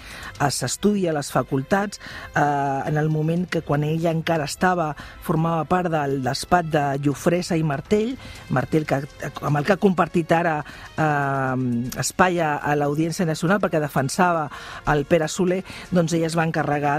s'estudia 0.54 1.10
a 1.10 1.16
les 1.16 1.32
facultats 1.34 1.98
eh, 1.98 2.42
en 2.42 2.98
el 3.00 3.10
moment 3.10 3.48
que 3.50 3.62
quan 3.66 3.82
ella 3.86 4.12
encara 4.14 4.46
estava, 4.46 4.92
formava 5.22 5.66
part 5.68 5.90
del 5.92 6.20
despatx 6.22 6.70
de 6.72 6.84
Llufresa 7.02 7.58
i 7.58 7.64
Martell, 7.66 8.14
Martell 8.54 8.86
que, 8.86 9.02
amb 9.42 9.58
el 9.58 9.66
que 9.66 9.74
ha 9.74 9.80
compartit 9.82 10.32
ara 10.36 10.58
eh, 10.62 11.56
espai 12.02 12.38
a, 12.40 12.54
a 12.62 12.76
l'Audiència 12.78 13.26
Nacional 13.26 13.60
perquè 13.62 13.82
defensava 13.82 14.46
el 14.92 15.04
Pere 15.10 15.28
Soler, 15.28 15.62
doncs 15.90 16.14
ella 16.14 16.30
es 16.30 16.38
va 16.38 16.46
encarregar 16.46 16.98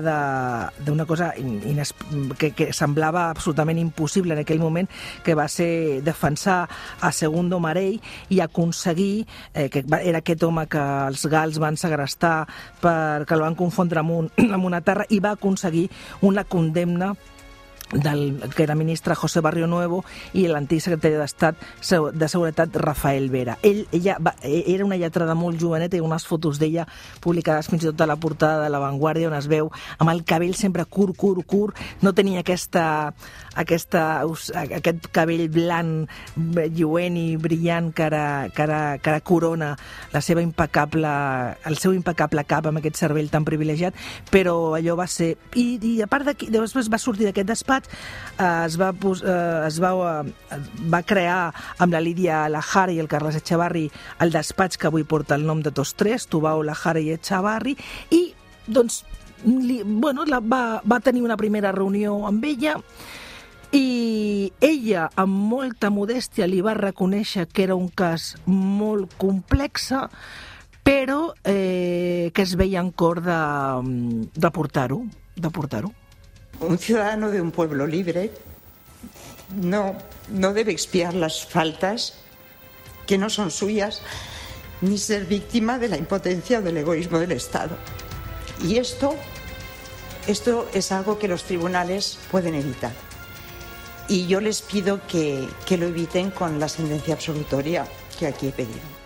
d'una 0.84 1.08
cosa 1.08 1.32
ines, 1.40 1.94
que, 2.40 2.52
que 2.52 2.72
semblava 2.76 3.30
absolutament 3.30 3.80
impossible 3.80 4.36
en 4.36 4.44
aquell 4.44 4.62
moment, 4.62 4.90
que 5.24 5.38
va 5.38 5.48
ser 5.48 6.02
defensar 6.04 6.64
a 7.00 7.12
Segundo 7.16 7.60
Marell 7.64 8.02
i 8.34 8.42
aconseguir 8.44 9.13
eh, 9.22 9.70
que 9.70 9.84
era 10.02 10.22
aquest 10.24 10.44
home 10.48 10.66
que 10.72 10.84
els 11.10 11.26
gals 11.32 11.60
van 11.62 11.78
segrestar 11.80 12.36
perquè 12.82 13.38
el 13.38 13.46
van 13.46 13.60
confondre 13.60 14.02
amb, 14.04 14.18
un, 14.18 14.32
amb 14.56 14.72
una 14.72 14.82
terra 14.86 15.08
i 15.10 15.22
va 15.24 15.36
aconseguir 15.38 15.88
una 16.22 16.44
condemna 16.44 17.14
del 17.92 18.40
que 18.56 18.64
era 18.64 18.76
ministre 18.76 19.16
José 19.16 19.42
Barrio 19.42 19.68
Nuevo 19.68 20.04
i 20.34 20.48
l'antic 20.48 20.82
secretari 20.82 21.20
d'Estat 21.20 21.60
de 22.14 22.28
Seguretat 22.30 22.76
Rafael 22.82 23.30
Vera. 23.30 23.58
Ell, 23.62 23.84
ella 23.92 24.18
va, 24.20 24.36
e, 24.42 24.64
era 24.74 24.86
una 24.86 24.98
lletrada 24.98 25.36
molt 25.36 25.60
joveneta 25.62 25.98
i 25.98 26.04
unes 26.04 26.26
fotos 26.26 26.60
d'ella 26.62 26.88
publicades 27.22 27.70
fins 27.70 27.84
i 27.84 27.92
tot 27.92 28.02
a 28.02 28.10
la 28.10 28.18
portada 28.18 28.64
de 28.64 28.72
La 28.74 28.82
Vanguardia 28.82 29.30
on 29.30 29.38
es 29.38 29.48
veu 29.52 29.70
amb 29.98 30.14
el 30.14 30.24
cabell 30.26 30.56
sempre 30.56 30.86
curt, 30.86 31.16
curt, 31.18 31.46
curt. 31.46 31.80
No 32.02 32.14
tenia 32.14 32.42
aquesta, 32.42 33.14
aquesta, 33.56 34.24
aquest 34.78 35.10
cabell 35.14 35.48
blanc, 35.54 36.10
lluent 36.74 37.18
i 37.20 37.28
brillant 37.38 37.92
que 37.94 38.08
ara, 38.08 38.50
que 38.54 38.66
ara, 38.66 38.82
que 38.98 39.12
ara 39.14 39.22
corona 39.22 39.74
la 40.14 40.22
seva 40.22 40.42
impecable, 40.42 41.10
el 41.66 41.78
seu 41.82 41.94
impecable 41.94 42.46
cap 42.50 42.68
amb 42.70 42.82
aquest 42.82 43.00
cervell 43.02 43.30
tan 43.34 43.46
privilegiat, 43.48 43.98
però 44.32 44.74
allò 44.78 44.98
va 45.00 45.08
ser... 45.08 45.34
I, 45.60 45.78
i 45.82 45.96
a 46.04 46.10
part 46.10 46.28
d'aquí, 46.28 46.50
després 46.54 46.90
va 46.92 47.02
sortir 47.02 47.28
d'aquest 47.30 47.50
despatx, 47.50 47.83
eh, 47.88 48.66
es, 48.66 48.78
va, 48.80 48.92
eh, 48.92 49.68
es 49.68 49.80
va, 49.84 49.94
eh, 50.24 50.60
va 50.94 51.02
crear 51.04 51.54
amb 51.78 51.94
la 51.94 52.02
Lídia 52.04 52.48
Lajara 52.50 52.94
i 52.94 53.02
el 53.04 53.10
Carles 53.12 53.40
Echevarri 53.40 53.90
el 54.24 54.34
despatx 54.34 54.78
que 54.78 54.90
avui 54.90 55.04
porta 55.04 55.36
el 55.36 55.46
nom 55.48 55.62
de 55.64 55.72
tots 55.72 55.96
tres, 56.00 56.28
Tubau, 56.28 56.64
Lajara 56.64 57.02
i 57.04 57.14
Echevarri, 57.18 57.78
i 58.12 58.24
doncs 58.68 59.04
li, 59.46 59.82
bueno, 59.84 60.26
la, 60.26 60.40
va, 60.40 60.82
va 60.88 61.02
tenir 61.04 61.24
una 61.24 61.38
primera 61.38 61.74
reunió 61.76 62.22
amb 62.28 62.46
ella 62.48 62.78
i 63.74 64.52
ella, 64.62 65.08
amb 65.18 65.34
molta 65.50 65.90
modèstia, 65.90 66.46
li 66.46 66.62
va 66.62 66.76
reconèixer 66.78 67.48
que 67.50 67.64
era 67.66 67.74
un 67.74 67.88
cas 67.90 68.36
molt 68.46 69.16
complex, 69.18 69.90
però 70.86 71.34
eh, 71.42 72.30
que 72.36 72.46
es 72.46 72.54
veia 72.60 72.84
en 72.86 72.92
cor 72.92 73.24
de, 73.26 73.40
de 74.36 74.54
portar-ho. 74.54 75.02
De 75.34 75.50
portar-ho. 75.50 75.90
Un 76.64 76.78
ciudadano 76.78 77.30
de 77.30 77.42
un 77.42 77.52
pueblo 77.52 77.86
libre 77.88 78.32
no, 79.56 79.96
no 80.30 80.54
debe 80.54 80.72
expiar 80.72 81.14
las 81.14 81.46
faltas 81.46 82.16
que 83.06 83.18
no 83.18 83.30
son 83.30 83.52
suyas 83.52 84.02
ni 84.82 84.98
ser 84.98 85.26
víctima 85.26 85.78
de 85.78 85.90
la 85.90 85.98
impotencia 85.98 86.60
o 86.60 86.62
del 86.62 86.78
egoísmo 86.78 87.20
del 87.20 87.34
Estado. 87.34 87.78
Y 88.64 88.78
esto, 88.78 89.16
esto 90.28 90.68
es 90.74 90.92
algo 90.92 91.20
que 91.20 91.28
los 91.28 91.44
tribunales 91.44 92.18
pueden 92.32 92.56
evitar 92.56 92.94
y 94.08 94.28
yo 94.28 94.42
les 94.42 94.62
pido 94.62 95.06
que, 95.08 95.48
que 95.66 95.78
lo 95.78 95.88
eviten 95.88 96.32
con 96.32 96.60
la 96.60 96.68
sentencia 96.68 97.14
absolutoria 97.14 97.86
que 98.20 98.28
aquí 98.28 98.48
he 98.48 98.52
pedido. 98.52 99.03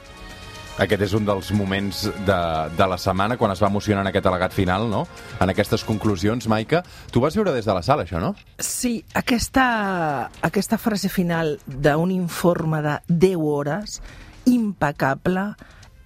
Aquest 0.78 1.02
és 1.08 1.14
un 1.18 1.26
dels 1.26 1.48
moments 1.58 2.04
de, 2.06 2.40
de 2.78 2.88
la 2.90 2.98
setmana 3.02 3.38
quan 3.38 3.50
es 3.50 3.62
va 3.64 3.70
emocionar 3.72 4.04
en 4.04 4.12
aquest 4.12 4.28
al·legat 4.30 4.54
final, 4.54 4.86
no? 4.92 5.08
En 5.42 5.50
aquestes 5.50 5.82
conclusions, 5.88 6.46
Maica. 6.52 6.84
Tu 7.10 7.24
vas 7.24 7.34
veure 7.34 7.56
des 7.56 7.66
de 7.66 7.74
la 7.74 7.82
sala, 7.82 8.06
això, 8.06 8.22
no? 8.22 8.36
Sí, 8.62 9.00
aquesta, 9.18 10.30
aquesta 10.46 10.78
frase 10.78 11.10
final 11.10 11.56
d'un 11.66 12.14
informe 12.14 12.84
de 12.86 13.00
10 13.10 13.42
hores, 13.42 13.98
impecable, 14.46 15.48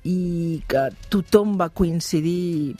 i 0.07 0.63
que 0.71 0.87
tothom 1.11 1.57
va 1.59 1.69
coincidir 1.69 2.77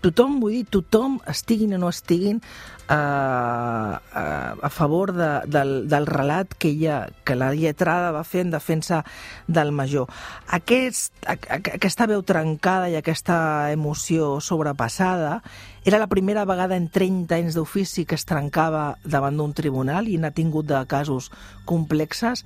tothom, 0.00 0.38
vull 0.42 0.58
dir, 0.58 0.66
tothom, 0.72 1.18
estiguin 1.30 1.74
o 1.76 1.80
no 1.82 1.90
estiguin, 1.92 2.40
eh, 2.40 2.94
a, 2.94 4.56
a 4.60 4.70
favor 4.70 5.12
de, 5.14 5.30
del, 5.46 5.88
del 5.88 6.06
relat 6.06 6.54
que, 6.54 6.68
ella, 6.74 7.08
que 7.24 7.36
la 7.36 7.52
lletrada 7.54 8.10
va 8.12 8.24
fer 8.24 8.44
en 8.46 8.50
defensa 8.54 9.04
del 9.46 9.72
major. 9.72 10.10
Aquest, 10.48 11.12
a, 11.26 11.36
a, 11.36 11.60
aquesta 11.76 12.08
veu 12.10 12.24
trencada 12.26 12.90
i 12.90 12.98
aquesta 12.98 13.70
emoció 13.72 14.38
sobrepassada 14.40 15.40
era 15.84 15.98
la 15.98 16.10
primera 16.12 16.44
vegada 16.44 16.76
en 16.76 16.90
30 16.92 17.38
anys 17.38 17.56
d'ofici 17.56 18.04
que 18.04 18.18
es 18.18 18.26
trencava 18.28 18.98
davant 19.04 19.38
d'un 19.38 19.54
tribunal 19.56 20.08
i 20.08 20.18
n'ha 20.20 20.34
tingut 20.36 20.68
de 20.68 20.82
casos 20.90 21.30
complexes 21.64 22.44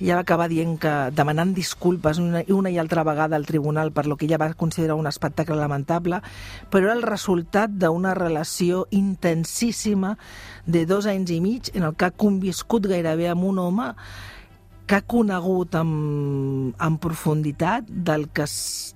ella 0.00 0.16
va 0.16 0.24
acabar 0.24 0.48
dient 0.48 0.78
que 0.80 0.92
demanant 1.12 1.52
disculpes 1.54 2.18
una, 2.18 2.40
una 2.48 2.72
i 2.72 2.78
altra 2.80 3.04
vegada 3.04 3.36
al 3.36 3.44
tribunal 3.46 3.92
per 3.92 4.06
lo 4.06 4.16
que 4.16 4.24
ella 4.24 4.38
va 4.40 4.52
considerar 4.54 4.96
un 4.96 5.06
espectacle 5.06 5.56
lamentable, 5.60 6.22
però 6.70 6.88
era 6.88 6.96
el 6.96 7.04
resultat 7.04 7.70
d'una 7.70 8.14
relació 8.16 8.86
intensíssima 8.90 10.16
de 10.64 10.86
dos 10.86 11.06
anys 11.06 11.34
i 11.36 11.40
mig 11.44 11.70
en 11.74 11.84
el 11.84 11.94
que 11.96 12.08
ha 12.08 12.16
conviscut 12.16 12.88
gairebé 12.88 13.28
amb 13.28 13.44
un 13.44 13.60
home 13.60 13.90
que 14.90 14.96
ha 14.98 15.04
conegut 15.06 15.76
amb, 15.78 16.72
amb 16.82 16.98
profunditat, 16.98 17.86
del 17.86 18.26
que, 18.34 18.48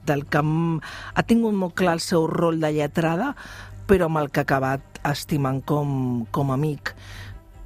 del 0.08 0.24
que 0.26 0.40
ha 0.42 1.22
tingut 1.22 1.54
molt 1.54 1.76
clar 1.78 2.00
el 2.00 2.02
seu 2.02 2.26
rol 2.26 2.58
de 2.64 2.72
lletrada, 2.74 3.34
però 3.86 4.08
amb 4.08 4.18
el 4.18 4.32
que 4.32 4.42
ha 4.42 4.48
acabat 4.48 4.98
estimant 5.04 5.60
com, 5.62 6.24
com 6.32 6.50
amic 6.50 6.94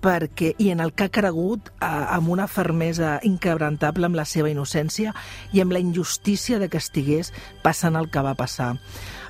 perquè, 0.02 0.54
i 0.58 0.70
en 0.74 0.80
el 0.80 0.92
que 0.92 1.08
ha 1.08 1.14
cregut 1.14 1.70
eh, 1.70 1.86
amb 1.88 2.30
una 2.32 2.48
fermesa 2.48 3.18
inquebrantable 3.26 4.08
amb 4.08 4.18
la 4.18 4.26
seva 4.28 4.50
innocència 4.50 5.14
i 5.52 5.62
amb 5.62 5.74
la 5.74 5.82
injustícia 5.82 6.58
de 6.58 6.68
que 6.68 6.80
estigués 6.80 7.32
passant 7.62 7.98
el 7.98 8.10
que 8.10 8.24
va 8.24 8.36
passar. 8.38 8.76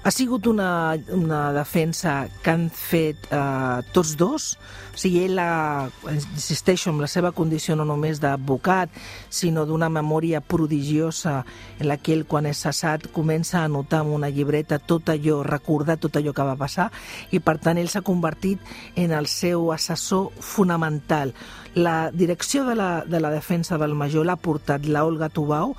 Ha 0.08 0.10
sigut 0.10 0.46
una, 0.46 0.96
una 1.12 1.52
defensa 1.52 2.30
que 2.40 2.48
han 2.54 2.70
fet 2.72 3.26
eh, 3.28 3.82
tots 3.92 4.14
dos, 4.16 4.46
o 4.94 4.96
sigui, 4.96 5.26
ell, 5.26 5.34
la, 5.36 5.90
insisteixo, 6.08 6.88
amb 6.88 7.04
la 7.04 7.10
seva 7.12 7.34
condició 7.36 7.76
no 7.76 7.84
només 7.84 8.16
d'advocat, 8.22 8.88
sinó 9.28 9.66
d'una 9.68 9.90
memòria 9.92 10.40
prodigiosa 10.40 11.42
en 11.76 11.90
la 11.90 11.98
que 12.00 12.16
ell, 12.16 12.24
quan 12.24 12.48
és 12.48 12.64
cessat, 12.64 13.04
comença 13.12 13.60
a 13.60 13.66
anotar 13.68 14.00
en 14.06 14.14
una 14.16 14.32
llibreta 14.32 14.80
tot 14.80 15.12
allò, 15.12 15.42
recordar 15.44 15.98
tot 16.00 16.16
allò 16.16 16.32
que 16.32 16.48
va 16.54 16.56
passar, 16.56 16.88
i 17.28 17.44
per 17.44 17.58
tant 17.60 17.76
ell 17.76 17.92
s'ha 17.92 18.00
convertit 18.00 18.64
en 18.96 19.12
el 19.12 19.28
seu 19.28 19.74
assessor 19.76 20.32
fonamental. 20.40 21.36
La 21.76 22.08
direcció 22.10 22.64
de 22.64 22.80
la, 22.80 23.04
de 23.04 23.20
la 23.20 23.30
defensa 23.30 23.76
del 23.76 23.92
major 23.92 24.24
l'ha 24.24 24.40
portat 24.40 24.88
la 24.88 25.04
Olga 25.04 25.28
Tubau, 25.28 25.76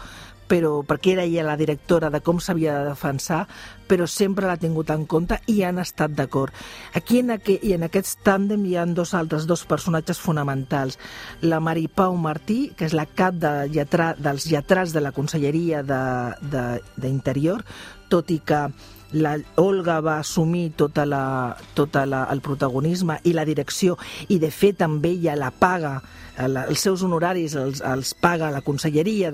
però 0.49 0.81
perquè 0.87 1.13
era 1.13 1.23
ella 1.27 1.45
la 1.45 1.57
directora 1.59 2.09
de 2.09 2.19
com 2.25 2.39
s'havia 2.41 2.79
de 2.79 2.89
defensar, 2.89 3.43
però 3.89 4.07
sempre 4.09 4.47
l'ha 4.49 4.57
tingut 4.61 4.89
en 4.93 5.05
compte 5.09 5.39
i 5.49 5.61
han 5.63 5.79
estat 5.81 6.13
d'acord. 6.17 6.53
Aquí 6.97 7.21
en, 7.21 7.31
aqu 7.37 7.57
i 7.61 7.73
en 7.77 7.85
aquest 7.87 8.19
tàndem 8.25 8.65
hi 8.65 8.75
ha 8.77 8.85
dos 8.85 9.13
altres 9.17 9.45
dos 9.49 9.65
personatges 9.69 10.19
fonamentals. 10.21 10.99
La 11.41 11.59
Mari 11.61 11.87
Pau 11.87 12.17
Martí, 12.17 12.73
que 12.75 12.85
és 12.89 12.97
la 12.97 13.05
cap 13.05 13.37
de 13.37 13.69
lletra, 13.69 14.15
dels 14.17 14.49
lletrats 14.49 14.93
de 14.93 15.01
la 15.05 15.13
Conselleria 15.13 15.83
d'Interior, 15.85 17.65
tot 18.09 18.31
i 18.33 18.39
que 18.41 18.67
la 19.11 19.37
Olga 19.57 19.99
va 20.05 20.19
assumir 20.19 20.71
tota 20.77 21.05
la, 21.05 21.57
tota 21.73 22.05
la, 22.05 22.25
el 22.31 22.41
protagonisme 22.45 23.19
i 23.23 23.33
la 23.33 23.45
direcció 23.45 23.97
i 24.29 24.37
de 24.39 24.51
fet 24.53 24.77
també 24.83 25.15
ella 25.15 25.37
la 25.39 25.51
paga 25.51 25.99
els 26.39 26.79
seus 26.79 27.03
honoraris 27.03 27.55
els, 27.59 27.81
els 27.81 28.13
paga 28.13 28.51
la 28.53 28.61
Conselleria 28.61 29.31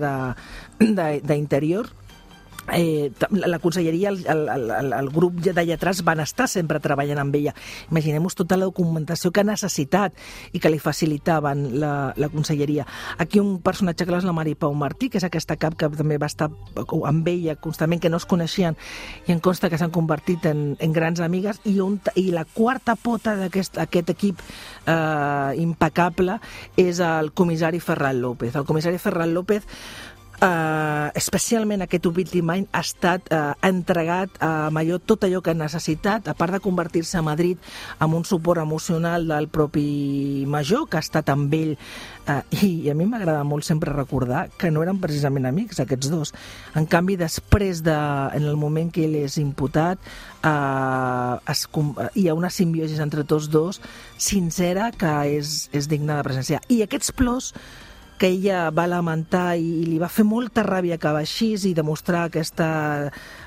d'Interior 0.80 1.92
eh, 2.74 3.12
la 3.32 3.60
conselleria, 3.60 4.10
el, 4.10 4.26
el, 4.26 4.50
el, 4.50 4.94
el 4.94 5.10
grup 5.10 5.40
de 5.42 5.66
lletrats 5.66 6.04
van 6.04 6.20
estar 6.20 6.48
sempre 6.50 6.80
treballant 6.80 7.20
amb 7.22 7.36
ella. 7.36 7.54
Imaginem-vos 7.92 8.36
tota 8.36 8.58
la 8.58 8.70
documentació 8.70 9.32
que 9.32 9.44
ha 9.44 9.48
necessitat 9.48 10.16
i 10.54 10.62
que 10.62 10.72
li 10.72 10.80
facilitaven 10.80 11.80
la, 11.80 12.14
la 12.18 12.30
conselleria. 12.30 12.86
Aquí 13.18 13.40
un 13.40 13.60
personatge 13.62 14.06
que 14.06 14.16
és 14.16 14.28
la 14.28 14.36
Mari 14.36 14.56
Pau 14.56 14.74
Martí, 14.74 15.10
que 15.10 15.20
és 15.20 15.28
aquesta 15.28 15.58
cap 15.62 15.78
que 15.78 15.90
també 15.90 16.18
va 16.22 16.30
estar 16.32 16.50
amb 16.50 17.28
ella 17.28 17.56
constantment, 17.56 18.02
que 18.02 18.10
no 18.10 18.18
es 18.22 18.26
coneixien 18.30 18.78
i 19.28 19.34
en 19.36 19.42
consta 19.44 19.70
que 19.70 19.78
s'han 19.78 19.94
convertit 19.94 20.46
en, 20.50 20.76
en 20.80 20.96
grans 20.96 21.22
amigues, 21.22 21.62
i, 21.66 21.80
un, 21.84 22.00
i 22.16 22.30
la 22.34 22.46
quarta 22.46 22.96
pota 22.96 23.36
d'aquest 23.40 23.80
aquest 23.82 24.12
equip 24.16 24.42
eh, 24.88 25.52
impecable 25.62 26.40
és 26.80 27.00
el 27.04 27.32
comissari 27.34 27.80
Ferran 27.80 28.22
López. 28.22 28.56
El 28.56 28.66
comissari 28.66 29.00
Ferran 29.02 29.34
López 29.34 29.66
Uh, 30.36 31.16
especialment 31.16 31.80
aquest 31.86 32.04
últim 32.10 32.50
any 32.52 32.66
ha 32.76 32.82
estat 32.84 33.30
uh, 33.32 33.54
entregat 33.64 34.34
a 34.44 34.68
Malló 34.74 34.98
tot 35.00 35.24
allò 35.24 35.40
que 35.40 35.54
ha 35.54 35.56
necessitat, 35.56 36.28
a 36.28 36.36
part 36.36 36.52
de 36.52 36.60
convertir-se 36.60 37.16
a 37.16 37.24
Madrid 37.24 37.62
amb 38.04 38.18
un 38.18 38.26
suport 38.28 38.60
emocional 38.60 39.30
del 39.30 39.48
propi 39.48 40.44
Major, 40.52 40.90
que 40.92 41.00
ha 41.00 41.06
estat 41.06 41.32
amb 41.32 41.56
ell 41.56 41.72
uh, 42.28 42.42
i, 42.52 42.90
a 42.92 42.98
mi 43.00 43.08
m'agrada 43.08 43.46
molt 43.48 43.64
sempre 43.64 43.96
recordar 43.96 44.50
que 44.60 44.74
no 44.76 44.84
eren 44.84 45.00
precisament 45.00 45.48
amics 45.48 45.80
aquests 45.80 46.12
dos. 46.12 46.36
En 46.76 46.84
canvi, 46.84 47.16
després 47.16 47.80
de, 47.88 47.96
en 47.96 48.44
el 48.44 48.60
moment 48.60 48.92
que 48.92 49.08
ell 49.08 49.16
és 49.22 49.40
imputat 49.40 50.04
uh, 50.44 51.40
es, 51.48 51.64
uh, 51.72 52.12
hi 52.12 52.28
ha 52.28 52.36
una 52.36 52.52
simbiosi 52.52 53.00
entre 53.00 53.24
tots 53.24 53.48
dos 53.48 53.80
sincera 54.20 54.92
que 54.92 55.16
és, 55.40 55.70
és 55.72 55.88
digna 55.88 56.20
de 56.20 56.28
presenciar. 56.28 56.60
I 56.68 56.84
aquests 56.84 57.16
plors 57.16 57.54
que 58.18 58.30
ella 58.32 58.70
va 58.72 58.88
lamentar 58.88 59.56
i, 59.60 59.66
i 59.82 59.86
li 59.90 60.00
va 60.02 60.10
fer 60.12 60.26
molta 60.28 60.64
ràbia 60.66 60.98
que 61.02 61.14
baixís 61.16 61.66
i 61.68 61.74
demostrar 61.78 62.26
aquesta, 62.30 62.68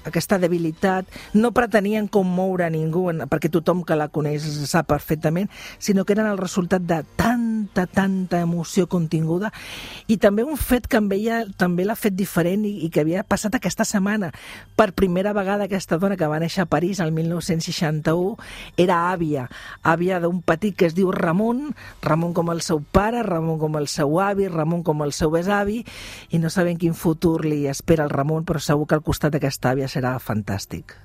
aquesta 0.08 0.38
debilitat. 0.38 1.08
No 1.34 1.52
pretenien 1.56 2.08
commoure 2.08 2.66
a 2.66 2.72
ningú, 2.72 3.08
perquè 3.30 3.50
tothom 3.52 3.84
que 3.86 3.96
la 3.98 4.10
coneix 4.12 4.44
sap 4.68 4.90
perfectament, 4.92 5.48
sinó 5.78 6.04
que 6.04 6.16
eren 6.16 6.28
el 6.28 6.40
resultat 6.40 6.84
de 6.84 7.02
tanta, 7.68 7.86
tanta 7.86 8.40
emoció 8.40 8.86
continguda 8.88 9.52
i 10.06 10.16
també 10.18 10.44
un 10.44 10.56
fet 10.56 10.86
que 10.88 10.98
amb 10.98 11.12
ella 11.12 11.44
també 11.58 11.84
l'ha 11.84 11.96
fet 11.98 12.16
diferent 12.16 12.64
i, 12.66 12.74
i 12.86 12.90
que 12.90 13.02
havia 13.02 13.24
passat 13.24 13.54
aquesta 13.54 13.84
setmana. 13.88 14.32
Per 14.76 14.92
primera 14.92 15.32
vegada 15.36 15.68
aquesta 15.68 15.98
dona 15.98 16.16
que 16.16 16.28
va 16.28 16.40
néixer 16.40 16.64
a 16.64 16.70
París 16.70 17.00
el 17.00 17.12
1961 17.12 18.36
era 18.76 19.00
àvia, 19.12 19.48
àvia 19.82 20.20
d'un 20.20 20.40
petit 20.42 20.76
que 20.76 20.88
es 20.88 20.96
diu 20.96 21.12
Ramon, 21.12 21.74
Ramon 22.02 22.34
com 22.34 22.52
el 22.54 22.62
seu 22.62 22.80
pare, 22.80 23.22
Ramon 23.22 23.58
com 23.58 23.76
el 23.78 23.88
seu 23.88 24.20
avi, 24.20 24.48
Ramon 24.48 24.82
com 24.82 25.02
el 25.04 25.12
seu 25.12 25.30
besavi 25.34 25.84
i 26.30 26.42
no 26.42 26.50
sabem 26.50 26.78
quin 26.78 26.94
futur 26.94 27.44
li 27.44 27.66
espera 27.68 28.06
el 28.06 28.14
Ramon, 28.14 28.44
però 28.48 28.62
segur 28.62 28.88
que 28.88 28.98
al 28.98 29.04
costat 29.06 29.36
d'aquesta 29.36 29.74
àvia 29.74 29.90
serà 29.90 30.16
fantàstic. 30.22 30.96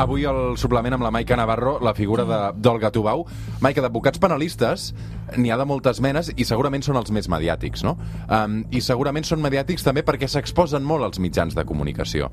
Avui 0.00 0.24
el 0.24 0.54
suplement 0.56 0.94
amb 0.96 1.04
la 1.04 1.10
Maica 1.12 1.36
Navarro, 1.36 1.74
la 1.84 1.92
figura 1.92 2.24
d'Olga 2.56 2.88
Tubau. 2.94 3.26
Maica, 3.60 3.82
d'advocats 3.84 4.20
penalistes 4.22 4.94
n'hi 5.36 5.52
ha 5.52 5.58
de 5.60 5.66
moltes 5.68 6.00
menes 6.00 6.30
i 6.40 6.46
segurament 6.48 6.84
són 6.86 6.96
els 6.96 7.12
més 7.12 7.28
mediàtics, 7.28 7.84
no? 7.84 7.98
Um, 8.32 8.62
I 8.72 8.80
segurament 8.80 9.28
són 9.28 9.44
mediàtics 9.44 9.84
també 9.84 10.00
perquè 10.06 10.30
s'exposen 10.30 10.86
molt 10.88 11.04
als 11.04 11.20
mitjans 11.20 11.52
de 11.58 11.66
comunicació. 11.68 12.30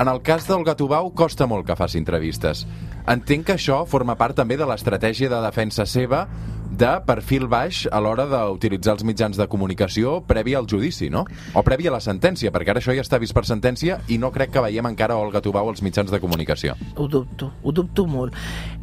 En 0.00 0.10
el 0.10 0.22
cas 0.26 0.48
d'Olga 0.48 0.74
Tubau 0.74 1.12
costa 1.14 1.46
molt 1.46 1.68
que 1.68 1.78
faci 1.78 2.00
entrevistes. 2.02 2.64
Entenc 3.10 3.46
que 3.46 3.56
això 3.58 3.84
forma 3.86 4.16
part 4.18 4.34
també 4.38 4.58
de 4.58 4.66
l'estratègia 4.66 5.30
de 5.30 5.40
defensa 5.44 5.86
seva 5.86 6.24
de 6.70 6.90
perfil 7.06 7.46
baix 7.50 7.84
a 7.90 8.00
l'hora 8.00 8.26
d'utilitzar 8.30 8.94
els 8.96 9.04
mitjans 9.04 9.38
de 9.38 9.46
comunicació 9.50 10.20
previ 10.26 10.54
al 10.54 10.68
judici, 10.70 11.10
no? 11.10 11.24
O 11.54 11.64
previ 11.66 11.90
a 11.90 11.94
la 11.96 12.02
sentència, 12.04 12.52
perquè 12.54 12.74
ara 12.74 12.82
això 12.82 12.94
ja 12.94 13.04
està 13.04 13.18
vist 13.20 13.34
per 13.36 13.44
sentència 13.48 14.00
i 14.08 14.18
no 14.18 14.30
crec 14.34 14.54
que 14.54 14.64
veiem 14.64 14.90
encara 14.92 15.18
Olga 15.18 15.42
Tubau 15.42 15.68
als 15.68 15.82
mitjans 15.82 16.10
de 16.10 16.20
comunicació. 16.22 16.76
Ho 16.96 17.08
dubto, 17.08 17.52
ho 17.62 17.72
dubto 17.74 18.06
molt. 18.06 18.36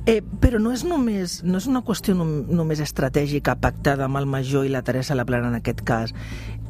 Eh, 0.08 0.22
però 0.40 0.56
no 0.56 0.72
és 0.72 0.86
només, 0.88 1.42
no 1.44 1.60
és 1.60 1.66
una 1.68 1.82
qüestió 1.84 2.14
només 2.16 2.80
estratègica 2.80 3.58
pactada 3.60 4.06
amb 4.06 4.16
el 4.16 4.28
major 4.32 4.64
i 4.64 4.70
la 4.72 4.80
Teresa 4.80 5.18
Laplana 5.20 5.50
en 5.52 5.58
aquest 5.58 5.82
cas. 5.84 6.14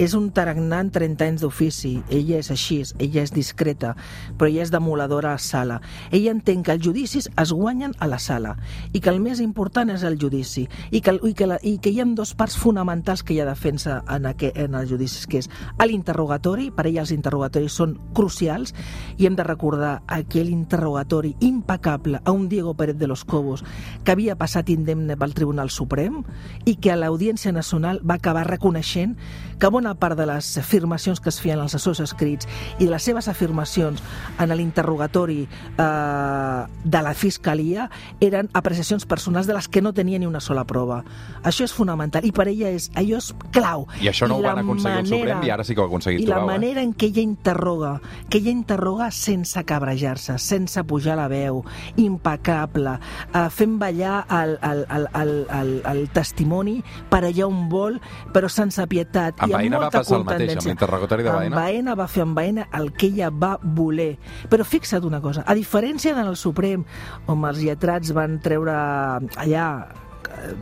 És 0.02 0.16
un 0.18 0.32
tarannà 0.34 0.80
en 0.82 0.90
30 0.94 1.26
anys 1.26 1.44
d'ofici. 1.46 1.92
Ella 2.10 2.40
és 2.42 2.50
així, 2.50 2.80
ella 2.98 3.22
és 3.22 3.34
discreta, 3.36 3.92
però 4.40 4.50
ella 4.50 4.64
és 4.66 4.72
demoladora 4.74 5.36
a 5.36 5.42
sala. 5.42 5.78
Ella 6.10 6.34
entén 6.34 6.64
que 6.66 6.74
els 6.74 6.82
judicis 6.82 7.30
es 7.30 7.54
guanyen 7.54 7.94
a 8.00 8.08
la 8.10 8.18
sala 8.18 8.56
i 8.90 9.04
que 9.06 9.14
el 9.14 9.22
més 9.22 9.38
important 9.46 9.94
és 9.94 10.02
el 10.02 10.18
judici 10.18 10.66
i 10.90 11.04
que 11.06 11.14
i 11.22 11.36
que, 11.38 11.46
la, 11.50 11.60
i 11.62 11.76
que 11.78 11.94
hi 11.94 12.02
ha 12.02 12.10
dos 12.18 12.34
parts 12.38 12.58
fonamentals 12.58 13.22
que 13.22 13.36
hi 13.36 13.40
ha 13.42 13.46
defensa 13.46 14.00
en, 14.10 14.26
aquest, 14.32 14.58
en 14.58 14.74
els 14.82 14.90
judicis, 14.90 15.30
que 15.30 15.44
és 15.44 15.50
l'interrogatori, 15.86 16.72
per 16.74 16.88
ella 16.90 17.06
els 17.06 17.14
interrogatoris 17.14 17.78
són 17.84 18.00
crucials, 18.18 18.74
i 19.22 19.30
hem 19.30 19.38
de 19.38 19.46
recordar 19.46 20.02
aquell 20.10 20.50
interrogatori 20.50 21.36
impecable 21.46 22.22
a 22.26 22.34
un 22.34 22.50
Diego 22.50 22.74
Pérez 22.74 22.98
de 22.98 23.06
los 23.06 23.27
Cobos 23.28 23.64
que 24.04 24.16
havia 24.16 24.38
passat 24.40 24.72
indemne 24.74 25.18
pel 25.20 25.36
Tribunal 25.38 25.70
Suprem 25.74 26.22
i 26.66 26.78
que 26.82 26.94
a 26.94 26.98
l'Audiència 27.00 27.54
Nacional 27.56 28.02
va 28.08 28.18
acabar 28.18 28.48
reconeixent 28.48 29.18
que 29.60 29.68
bona 29.74 29.96
part 29.96 30.18
de 30.18 30.26
les 30.30 30.58
afirmacions 30.58 31.20
que 31.20 31.30
es 31.30 31.40
feien 31.42 31.60
als 31.60 31.76
assessors 31.76 32.02
escrits 32.06 32.48
i 32.78 32.86
de 32.86 32.92
les 32.92 33.04
seves 33.04 33.28
afirmacions 33.28 34.04
en 34.40 34.54
l'interrogatori 34.58 35.44
eh, 35.48 36.62
de 36.84 37.02
la 37.02 37.14
Fiscalia 37.18 37.90
eren 38.22 38.50
apreciacions 38.54 39.06
personals 39.06 39.48
de 39.48 39.56
les 39.58 39.68
que 39.68 39.82
no 39.82 39.94
tenia 39.94 40.20
ni 40.20 40.28
una 40.28 40.40
sola 40.40 40.66
prova. 40.66 41.04
Això 41.44 41.66
és 41.66 41.74
fonamental 41.74 42.26
i 42.26 42.32
per 42.36 42.48
ella 42.52 42.72
és, 42.74 42.90
allò 42.96 43.18
és 43.22 43.32
clau. 43.56 43.88
I 44.02 44.12
això 44.12 44.30
no 44.30 44.38
I 44.38 44.44
ho 44.44 44.48
van 44.48 44.62
aconseguir 44.62 44.96
manera, 44.96 45.06
el 45.06 45.12
Suprem 45.12 45.48
i 45.48 45.54
ara 45.54 45.66
sí 45.68 45.76
que 45.76 45.82
ho 45.82 45.88
ha 45.88 45.92
aconseguit 45.92 46.24
I 46.24 46.30
la 46.30 46.42
veu, 46.42 46.50
manera 46.52 46.82
eh? 46.82 46.88
en 46.88 46.94
què 46.94 47.10
ella 47.12 47.24
interroga, 47.24 47.94
que 48.30 48.42
ella 48.42 48.54
interroga 48.54 49.10
sense 49.12 49.64
cabrejar-se, 49.68 50.38
sense 50.42 50.84
pujar 50.88 51.18
la 51.18 51.28
veu, 51.32 51.64
impecable, 51.98 52.98
eh, 53.34 53.48
fent 53.54 53.78
ballar 53.82 54.20
el, 54.42 54.58
el, 54.62 54.86
el, 54.94 55.08
el, 55.22 55.34
el, 55.60 55.74
el 55.94 56.04
testimoni 56.14 56.80
per 57.10 57.24
allà 57.26 57.48
on 57.48 57.68
vol, 57.72 58.00
però 58.34 58.50
sense 58.52 58.86
pietat. 58.90 59.47
Amb 59.48 59.58
Baena 59.58 59.82
va 59.84 59.92
passar 59.94 60.20
el 60.20 60.26
mateix, 60.28 60.56
amb 60.58 60.72
l'interrogatori 60.72 61.28
de 61.28 61.36
Baena. 61.36 61.54
Amb 61.56 61.62
Baena 61.62 61.96
va 62.00 62.08
fer 62.12 62.26
amb 62.26 62.38
Baena 62.38 62.68
el 62.80 62.92
que 62.94 63.12
ella 63.12 63.30
va 63.32 63.54
voler. 63.62 64.12
Però 64.52 64.66
fixa't 64.68 65.08
una 65.08 65.22
cosa, 65.24 65.46
a 65.48 65.56
diferència 65.58 66.16
del 66.18 66.36
Suprem, 66.40 66.84
on 67.32 67.48
els 67.48 67.64
lletrats 67.64 68.14
van 68.16 68.42
treure 68.44 68.76
allà 68.76 69.70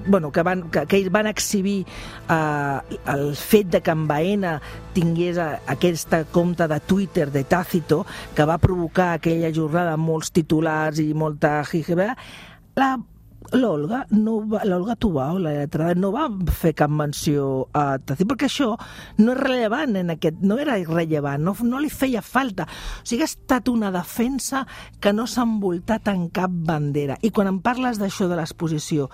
bueno, 0.08 0.32
que, 0.32 0.42
van, 0.42 0.70
que, 0.70 0.86
que 0.88 0.98
ells 0.98 1.12
van 1.12 1.28
exhibir 1.28 1.86
eh, 2.30 2.98
el 3.12 3.36
fet 3.36 3.72
de 3.74 3.82
que 3.82 3.94
en 3.94 4.06
Baena 4.08 4.56
tingués 4.96 5.40
a, 5.42 5.50
aquesta 5.72 6.24
compte 6.32 6.68
de 6.72 6.80
Twitter 6.80 7.30
de 7.32 7.44
Tácito 7.44 8.06
que 8.36 8.46
va 8.46 8.60
provocar 8.62 9.14
aquella 9.14 9.52
jornada 9.54 9.96
amb 9.96 10.08
molts 10.08 10.32
titulars 10.36 11.02
i 11.04 11.12
molta 11.18 11.58
jijibé, 11.68 12.14
la 12.80 12.96
l'Olga 13.54 14.06
no 14.16 14.40
va, 14.50 14.64
l'Olga 14.66 14.96
Tubau, 15.00 15.38
la 15.42 15.54
lletrada, 15.54 15.96
no 16.00 16.12
va 16.14 16.28
fer 16.56 16.74
cap 16.78 16.92
menció 16.92 17.68
a 17.76 17.98
Tacit, 18.00 18.28
perquè 18.30 18.50
això 18.50 18.72
no 19.20 19.36
és 19.36 19.40
rellevant 19.40 19.96
en 20.00 20.14
aquest, 20.16 20.42
no 20.42 20.58
era 20.62 20.78
irrellevant, 20.82 21.44
no, 21.46 21.56
no 21.68 21.82
li 21.82 21.92
feia 21.94 22.24
falta. 22.26 22.66
O 22.66 23.06
sigui, 23.06 23.24
ha 23.26 23.30
estat 23.30 23.70
una 23.72 23.92
defensa 23.94 24.66
que 25.02 25.14
no 25.14 25.28
s'ha 25.30 25.46
envoltat 25.46 26.10
en 26.12 26.30
cap 26.34 26.54
bandera. 26.66 27.20
I 27.22 27.32
quan 27.36 27.52
em 27.52 27.62
parles 27.64 28.02
d'això 28.02 28.30
de 28.32 28.40
l'exposició, 28.40 29.10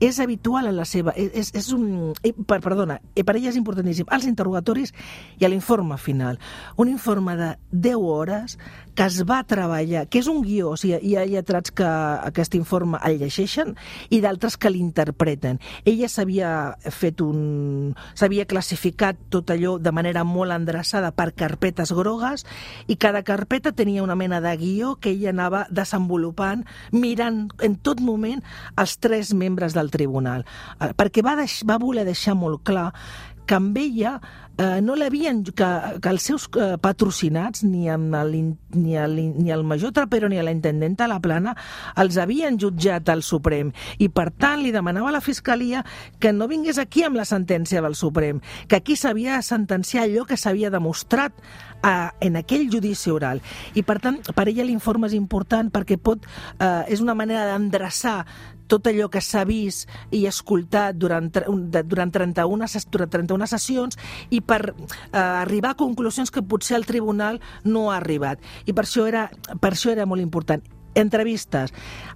és 0.00 0.18
habitual 0.20 0.66
en 0.66 0.76
la 0.76 0.86
seva... 0.88 1.14
És, 1.16 1.52
és 1.54 1.70
un... 1.74 2.14
Eh, 2.22 2.32
per, 2.34 2.60
perdona, 2.64 3.00
eh, 3.14 3.24
per 3.24 3.36
ella 3.36 3.50
és 3.52 3.58
importantíssim. 3.60 4.08
Els 4.14 4.26
interrogatoris 4.28 4.94
i 5.38 5.48
l'informe 5.48 5.98
final. 5.98 6.40
Un 6.76 6.90
informe 6.90 7.36
de 7.38 7.50
10 7.70 8.00
hores 8.00 8.58
que 8.94 9.02
es 9.02 9.24
va 9.26 9.42
treballar, 9.42 10.06
que 10.06 10.20
és 10.22 10.28
un 10.30 10.40
guió, 10.44 10.70
o 10.70 10.78
sigui, 10.78 11.00
hi 11.02 11.16
ha 11.18 11.24
lletrats 11.26 11.72
que 11.74 11.86
aquest 11.86 12.54
informe 12.54 13.00
el 13.04 13.18
llegeixen 13.18 13.74
i 14.14 14.20
d'altres 14.22 14.56
que 14.56 14.70
l'interpreten. 14.70 15.58
Ella 15.84 16.08
s'havia 16.08 16.50
fet 16.94 17.20
un... 17.24 17.94
s'havia 18.14 18.46
classificat 18.46 19.18
tot 19.34 19.50
allò 19.50 19.76
de 19.82 19.92
manera 19.94 20.22
molt 20.24 20.54
endreçada 20.54 21.10
per 21.16 21.32
carpetes 21.34 21.92
grogues 21.94 22.46
i 22.86 22.96
cada 22.96 23.24
carpeta 23.26 23.74
tenia 23.74 24.04
una 24.04 24.14
mena 24.14 24.40
de 24.40 24.54
guió 24.60 24.94
que 24.96 25.10
ella 25.10 25.32
anava 25.34 25.64
desenvolupant 25.70 26.64
mirant 26.92 27.48
en 27.66 27.74
tot 27.76 28.00
moment 28.00 28.44
els 28.78 28.98
tres 29.02 29.34
membres 29.34 29.74
del 29.74 29.83
tribunal. 29.90 30.46
Eh, 30.80 30.92
perquè 30.96 31.24
va, 31.24 31.36
deix, 31.40 31.62
va 31.68 31.80
voler 31.82 32.06
deixar 32.06 32.36
molt 32.38 32.62
clar 32.64 32.90
que 33.44 33.54
amb 33.54 33.76
ella 33.76 34.20
eh, 34.56 34.80
no 34.80 34.94
l'havien, 34.96 35.42
que, 35.44 35.68
que 36.00 36.12
els 36.12 36.26
seus 36.30 36.46
eh, 36.56 36.74
patrocinats, 36.80 37.64
ni, 37.66 37.88
amb 37.92 38.14
el, 38.16 38.32
ni, 38.76 38.96
el, 38.96 39.18
ni 39.36 39.52
el 39.52 39.64
major 39.68 39.92
Trapero 39.92 40.28
ni 40.30 40.40
la 40.42 40.54
intendenta 40.54 41.08
La 41.10 41.20
Plana, 41.20 41.54
els 42.00 42.18
havien 42.20 42.58
jutjat 42.60 43.08
al 43.12 43.24
Suprem. 43.26 43.72
I, 43.98 44.08
per 44.08 44.30
tant, 44.32 44.62
li 44.62 44.72
demanava 44.74 45.10
a 45.10 45.16
la 45.18 45.22
Fiscalia 45.24 45.84
que 46.20 46.32
no 46.32 46.48
vingués 46.50 46.80
aquí 46.80 47.04
amb 47.04 47.20
la 47.20 47.28
sentència 47.28 47.82
del 47.84 47.98
Suprem, 47.98 48.40
que 48.68 48.80
aquí 48.80 48.96
s'havia 48.96 49.36
de 49.36 49.46
sentenciar 49.46 50.06
allò 50.06 50.24
que 50.28 50.40
s'havia 50.40 50.72
demostrat 50.72 51.36
a, 51.84 52.14
en 52.24 52.40
aquell 52.40 52.70
judici 52.72 53.12
oral. 53.12 53.42
I, 53.74 53.84
per 53.84 54.00
tant, 54.00 54.22
per 54.34 54.48
ella 54.48 54.64
l'informe 54.64 55.10
és 55.10 55.18
important 55.18 55.68
perquè 55.74 55.98
pot, 56.00 56.24
eh, 56.56 56.84
és 56.88 57.04
una 57.04 57.16
manera 57.18 57.44
d'endreçar 57.52 58.22
tot 58.66 58.86
allò 58.90 59.08
que 59.12 59.22
s'ha 59.24 59.44
vist 59.48 59.88
i 60.14 60.24
escoltat 60.30 60.96
durant, 60.96 61.30
durant, 61.30 62.12
31, 62.12 62.68
durant 62.90 63.12
31 63.16 63.50
sessions 63.50 63.98
i 64.30 64.40
per 64.40 64.62
eh, 64.70 65.18
arribar 65.18 65.74
a 65.74 65.80
conclusions 65.80 66.30
que 66.30 66.42
potser 66.42 66.78
el 66.78 66.86
tribunal 66.86 67.40
no 67.64 67.90
ha 67.90 67.98
arribat. 67.98 68.40
I 68.66 68.72
per 68.72 68.86
això 68.86 69.08
era, 69.10 69.28
per 69.60 69.74
això 69.74 69.92
era 69.92 70.06
molt 70.06 70.24
important. 70.24 70.64
Entrevistes. 70.94 71.72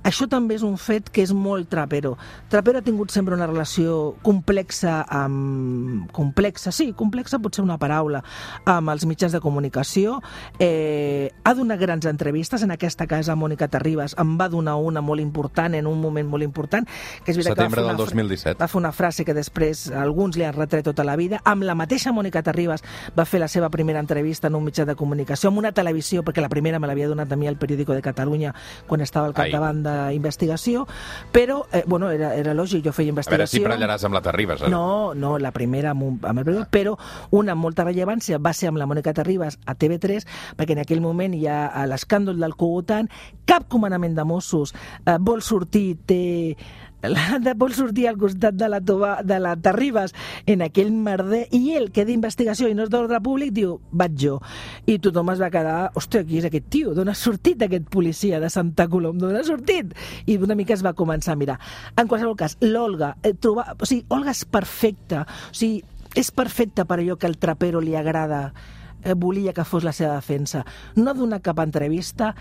Això 0.07 0.29
també 0.31 0.57
és 0.59 0.63
un 0.63 0.77
fet 0.79 1.11
que 1.11 1.23
és 1.25 1.33
molt 1.35 1.69
Trapero. 1.69 2.17
Trapero 2.49 2.79
ha 2.79 2.87
tingut 2.87 3.11
sempre 3.11 3.35
una 3.35 3.47
relació 3.47 4.15
complexa 4.23 5.03
amb... 5.09 6.09
complexa, 6.15 6.73
sí, 6.73 6.93
complexa 6.97 7.41
pot 7.43 7.59
ser 7.59 7.65
una 7.65 7.79
paraula, 7.79 8.23
amb 8.65 8.93
els 8.93 9.05
mitjans 9.07 9.35
de 9.35 9.41
comunicació. 9.43 10.21
Eh, 10.59 11.31
ha 11.45 11.55
donat 11.55 11.81
grans 11.81 12.07
entrevistes. 12.07 12.63
En 12.63 12.73
aquesta 12.75 13.07
casa, 13.07 13.37
Mònica 13.37 13.69
Terribas 13.69 14.15
em 14.19 14.37
va 14.39 14.49
donar 14.49 14.77
una 14.77 15.03
molt 15.05 15.21
important, 15.21 15.75
en 15.75 15.87
un 15.87 16.01
moment 16.01 16.29
molt 16.29 16.47
important, 16.47 16.87
que 17.25 17.33
és 17.33 17.39
veritat 17.39 17.59
Setembre 17.59 17.83
que 17.83 17.87
va 17.87 17.97
fer, 17.97 17.97
del 17.97 18.29
2017. 18.29 18.63
va 18.63 18.69
fer 18.69 18.81
una 18.81 18.93
frase 18.93 19.25
que 19.25 19.35
després 19.35 19.89
alguns 19.91 20.39
li 20.39 20.47
han 20.47 20.57
retret 20.57 20.87
tota 20.87 21.05
la 21.05 21.17
vida. 21.17 21.43
Amb 21.45 21.67
la 21.67 21.77
mateixa 21.79 22.13
Mònica 22.15 22.43
Terribas 22.47 22.85
va 23.19 23.27
fer 23.29 23.43
la 23.43 23.49
seva 23.49 23.71
primera 23.71 24.01
entrevista 24.01 24.49
en 24.49 24.57
un 24.57 24.65
mitjà 24.65 24.87
de 24.87 24.97
comunicació, 24.97 25.51
amb 25.51 25.59
una 25.59 25.73
televisió, 25.73 26.25
perquè 26.25 26.45
la 26.45 26.53
primera 26.53 26.79
me 26.79 26.87
l'havia 26.87 27.09
donat 27.09 27.33
a 27.33 27.37
mi 27.37 27.49
el 27.49 27.59
periòdico 27.59 27.95
de 27.95 28.03
Catalunya 28.03 28.55
quan 28.87 29.03
estava 29.05 29.29
al 29.29 29.35
capdavant 29.37 29.83
d'investigació, 29.85 30.87
però, 31.33 31.61
eh, 31.73 31.85
bueno, 31.87 32.11
era, 32.15 32.35
era 32.37 32.55
lògic, 32.57 32.85
jo 32.87 32.95
feia 32.97 33.13
investigació... 33.13 33.39
A 33.39 33.45
veure 33.45 33.53
si 33.53 33.65
parellaràs 33.65 34.07
amb 34.09 34.19
la 34.19 34.23
Terribas, 34.25 34.65
eh? 34.65 34.73
No, 34.73 35.15
no, 35.15 35.37
la 35.39 35.53
primera 35.55 35.93
amb, 35.95 36.07
un, 36.07 36.19
amb 36.23 36.43
el 36.45 36.63
ah. 36.63 36.67
però 36.71 36.97
una 37.37 37.55
amb 37.55 37.65
molta 37.65 37.87
rellevància 37.89 38.41
va 38.43 38.55
ser 38.57 38.73
amb 38.73 38.81
la 38.81 38.89
Mònica 38.91 39.15
Terribas 39.17 39.59
a 39.67 39.77
TV3, 39.79 40.27
perquè 40.59 40.77
en 40.77 40.83
aquell 40.85 41.05
moment 41.05 41.35
hi 41.37 41.47
ha 41.51 41.87
l'escàndol 41.89 42.39
del 42.41 42.57
Cogotan, 42.59 43.11
cap 43.49 43.69
comandament 43.69 44.17
de 44.17 44.27
Mossos 44.29 44.75
eh, 44.75 45.17
vol 45.21 45.43
sortir, 45.43 45.97
té 46.07 46.23
de 47.45 47.55
vol 47.55 47.75
sortir 47.77 48.09
al 48.09 48.19
costat 48.19 48.57
de 48.59 48.69
la, 48.69 48.81
tova, 48.81 49.19
de 49.23 49.39
la 49.39 49.55
Terribas 49.57 50.15
en 50.47 50.65
aquell 50.67 50.91
merder 50.93 51.45
i 51.55 51.75
ell, 51.79 51.91
que 51.95 52.05
d'investigació 52.09 52.71
i 52.71 52.75
no 52.75 52.87
és 52.87 52.93
d'ordre 52.93 53.21
públic, 53.25 53.53
diu, 53.55 53.77
vaig 53.91 54.17
jo. 54.19 54.39
I 54.87 54.99
tothom 55.03 55.31
es 55.35 55.43
va 55.43 55.51
quedar, 55.55 55.77
ostres, 55.99 56.27
qui 56.29 56.41
és 56.41 56.49
aquest 56.49 56.67
tio? 56.73 56.95
D'on 56.97 57.11
ha 57.11 57.17
sortit 57.19 57.63
aquest 57.63 57.87
policia 57.93 58.41
de 58.43 58.51
Santa 58.51 58.89
Colom? 58.91 59.21
D'on 59.21 59.37
ha 59.39 59.45
sortit? 59.47 59.95
I 60.27 60.39
una 60.43 60.59
mica 60.59 60.75
es 60.75 60.83
va 60.85 60.97
començar 60.99 61.37
a 61.37 61.41
mirar. 61.41 61.59
En 61.97 62.11
qualsevol 62.11 62.37
cas, 62.39 62.59
l'Olga, 62.65 63.15
eh, 63.23 63.35
trobar, 63.35 63.77
o 63.79 63.87
sigui, 63.87 64.05
Olga 64.15 64.35
és 64.35 64.43
perfecta, 64.49 65.23
o 65.23 65.55
sigui, 65.55 65.85
és 66.19 66.33
perfecta 66.35 66.87
per 66.89 66.99
allò 66.99 67.19
que 67.21 67.29
el 67.29 67.39
trapero 67.39 67.81
li 67.85 67.95
agrada 67.95 68.49
eh, 69.05 69.15
volia 69.15 69.53
que 69.53 69.65
fos 69.65 69.85
la 69.85 69.93
seva 69.93 70.17
defensa. 70.17 70.65
No 70.97 71.15
donar 71.15 71.41
cap 71.45 71.61
entrevista, 71.63 72.35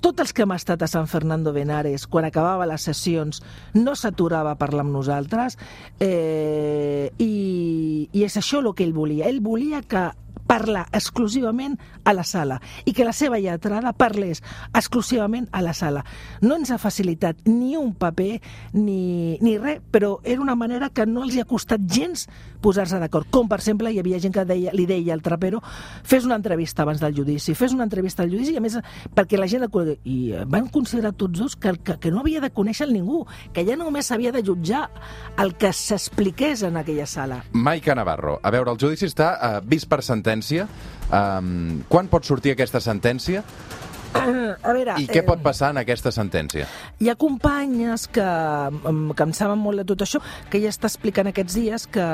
tots 0.00 0.24
els 0.24 0.32
que 0.32 0.44
hem 0.44 0.54
estat 0.54 0.82
a 0.82 0.88
San 0.90 1.08
Fernando 1.10 1.52
Benares, 1.52 2.06
quan 2.10 2.26
acabava 2.28 2.66
les 2.68 2.84
sessions, 2.88 3.42
no 3.76 3.94
s'aturava 3.96 4.54
a 4.54 4.60
parlar 4.60 4.84
amb 4.86 4.94
nosaltres 4.94 5.58
eh, 6.00 7.10
i, 7.18 8.08
i 8.12 8.24
és 8.24 8.36
això 8.40 8.62
el 8.62 8.72
que 8.74 8.86
ell 8.86 8.96
volia. 8.96 9.28
Ell 9.28 9.42
volia 9.44 9.82
que 9.82 10.08
parlar 10.54 10.86
exclusivament 10.94 11.76
a 12.04 12.14
la 12.14 12.24
sala 12.24 12.60
i 12.86 12.94
que 12.94 13.06
la 13.06 13.14
seva 13.16 13.40
lletrada 13.42 13.94
parlés 13.98 14.42
exclusivament 14.72 15.48
a 15.52 15.62
la 15.64 15.74
sala. 15.74 16.04
No 16.40 16.58
ens 16.60 16.70
ha 16.70 16.78
facilitat 16.78 17.42
ni 17.48 17.74
un 17.76 17.94
paper 17.98 18.38
ni, 18.72 19.38
ni 19.42 19.56
res, 19.58 19.82
però 19.90 20.18
era 20.22 20.42
una 20.42 20.54
manera 20.54 20.90
que 20.94 21.06
no 21.10 21.24
els 21.26 21.34
hi 21.34 21.42
ha 21.42 21.48
costat 21.48 21.82
gens 21.90 22.28
posar-se 22.64 23.00
d'acord. 23.02 23.28
Com, 23.34 23.48
per 23.50 23.58
exemple, 23.60 23.90
hi 23.90 23.98
havia 24.00 24.20
gent 24.22 24.34
que 24.34 24.46
deia, 24.48 24.72
li 24.76 24.86
deia 24.88 25.14
al 25.14 25.22
trapero 25.24 25.60
fes 26.04 26.24
una 26.24 26.36
entrevista 26.36 26.82
abans 26.82 27.00
del 27.00 27.14
judici, 27.16 27.54
fes 27.54 27.72
una 27.72 27.84
entrevista 27.84 28.22
al 28.22 28.30
judici, 28.30 28.54
i 28.54 28.60
a 28.60 28.64
més, 28.64 28.78
perquè 29.14 29.40
la 29.40 29.50
gent... 29.50 29.64
I 29.64 30.44
van 30.50 30.66
considerar 30.68 31.14
tots 31.16 31.38
dos 31.38 31.54
que, 31.56 31.72
que, 31.80 31.96
que 32.00 32.10
no 32.12 32.20
havia 32.20 32.42
de 32.42 32.50
conèixer 32.52 32.86
ningú, 32.90 33.22
que 33.54 33.64
ja 33.64 33.78
només 33.80 34.10
s'havia 34.10 34.32
de 34.34 34.42
jutjar 34.44 34.82
el 35.40 35.54
que 35.56 35.70
s'expliqués 35.72 36.62
en 36.68 36.76
aquella 36.76 37.06
sala. 37.08 37.40
Maica 37.56 37.94
Navarro, 37.96 38.36
a 38.42 38.52
veure, 38.52 38.74
el 38.74 38.80
judici 38.80 39.08
està 39.08 39.30
uh, 39.34 39.62
vist 39.64 39.88
per 39.88 40.02
sentència. 40.04 40.43
Um, 41.14 41.82
quan 41.88 42.08
pot 42.12 42.24
sortir 42.26 42.54
aquesta 42.54 42.80
sentència? 42.82 43.44
A 44.14 44.72
veure, 44.72 44.94
I 45.02 45.08
què 45.10 45.20
eh, 45.20 45.26
pot 45.26 45.40
passar 45.42 45.72
en 45.74 45.80
aquesta 45.80 46.12
sentència? 46.14 46.68
Hi 47.02 47.10
ha 47.10 47.16
companyes 47.18 48.06
que, 48.14 48.24
que 49.18 49.26
em 49.26 49.32
saben 49.34 49.58
molt 49.58 49.82
de 49.82 49.86
tot 49.90 50.04
això, 50.06 50.20
que 50.52 50.60
ja 50.62 50.70
està 50.70 50.86
explicant 50.86 51.28
aquests 51.30 51.58
dies 51.58 51.86
que 51.90 52.06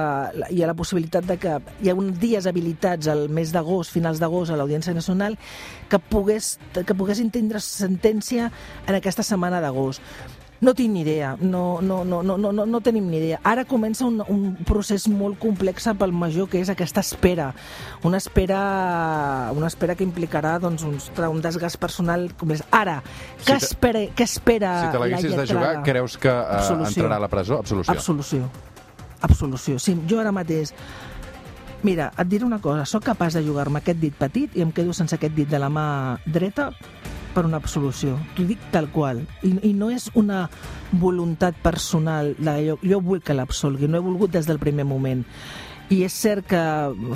hi 0.49 0.63
ha 0.63 0.71
la 0.71 0.77
possibilitat 0.79 1.29
de 1.29 1.37
que 1.43 1.59
hi 1.85 1.93
ha 1.93 1.97
uns 1.99 2.17
dies 2.23 2.49
habilitats 2.49 3.11
al 3.13 3.27
mes 3.29 3.53
d'agost, 3.53 3.93
finals 3.93 4.23
d'agost, 4.23 4.51
a 4.51 4.59
l'Audiència 4.59 4.97
Nacional, 4.97 5.37
que, 5.93 6.01
pogués, 6.01 6.55
que 6.73 6.97
poguessin 6.97 7.33
tindre 7.35 7.61
sentència 7.65 8.49
en 8.87 8.97
aquesta 8.97 9.27
setmana 9.27 9.61
d'agost. 9.61 10.01
No 10.61 10.75
tinc 10.77 10.93
ni 10.93 11.01
idea, 11.01 11.37
no, 11.41 11.81
no, 11.81 12.03
no, 12.05 12.23
no, 12.23 12.37
no, 12.37 12.53
no 12.53 12.81
tenim 12.85 13.07
ni 13.09 13.17
idea. 13.17 13.39
Ara 13.49 13.65
comença 13.65 14.05
un, 14.05 14.21
un 14.29 14.57
procés 14.69 15.07
molt 15.09 15.39
complex 15.41 15.89
pel 15.99 16.13
major, 16.13 16.51
que 16.53 16.61
és 16.61 16.69
aquesta 16.69 17.01
espera. 17.01 17.51
Una 18.05 18.21
espera, 18.21 18.61
una 19.57 19.71
espera 19.73 19.97
que 19.97 20.05
implicarà 20.05 20.59
doncs, 20.61 20.85
un, 20.85 20.99
un 21.31 21.41
desgast 21.41 21.81
personal 21.81 22.29
com 22.37 22.53
és. 22.53 22.61
Ara, 22.77 22.99
què, 23.41 23.57
si 23.57 23.71
espera, 23.71 24.05
què 24.13 24.29
espera 24.29 24.75
Si 24.85 24.93
te 24.93 25.01
l'haguessis 25.01 25.39
de 25.39 25.47
jugar, 25.49 25.77
creus 25.87 26.19
que 26.21 26.33
uh, 26.33 26.81
entrarà 26.85 27.17
a 27.17 27.25
la 27.25 27.33
presó? 27.33 27.63
Absolució. 27.65 27.97
Absolució. 27.97 28.51
Absolució. 29.21 29.79
Sí, 29.81 29.97
jo 30.09 30.21
ara 30.21 30.33
mateix 30.33 30.75
Mira, 31.83 32.11
et 32.21 32.29
diré 32.29 32.45
una 32.45 32.59
cosa, 32.61 32.85
sóc 32.85 33.07
capaç 33.07 33.39
de 33.39 33.41
jugar-me 33.47 33.81
aquest 33.81 34.01
dit 34.03 34.17
petit 34.17 34.53
i 34.59 34.61
em 34.61 34.73
quedo 34.77 34.93
sense 34.93 35.17
aquest 35.17 35.33
dit 35.33 35.49
de 35.49 35.59
la 35.59 35.71
mà 35.73 35.87
dreta 36.29 36.69
per 37.35 37.47
una 37.49 37.61
absolució. 37.61 38.19
T'ho 38.37 38.47
dic 38.49 38.63
tal 38.75 38.91
qual. 38.93 39.25
I, 39.47 39.55
I 39.71 39.73
no 39.77 39.91
és 39.95 40.11
una 40.19 40.45
voluntat 40.93 41.59
personal 41.63 42.35
de 42.39 42.57
jo, 42.67 42.79
jo 42.83 43.01
vull 43.05 43.23
que 43.25 43.37
l'absolgui, 43.37 43.89
no 43.89 43.99
he 43.99 44.05
volgut 44.05 44.35
des 44.35 44.49
del 44.51 44.63
primer 44.63 44.87
moment 44.89 45.25
i 45.91 46.05
és 46.07 46.15
cert 46.15 46.47
que 46.47 46.61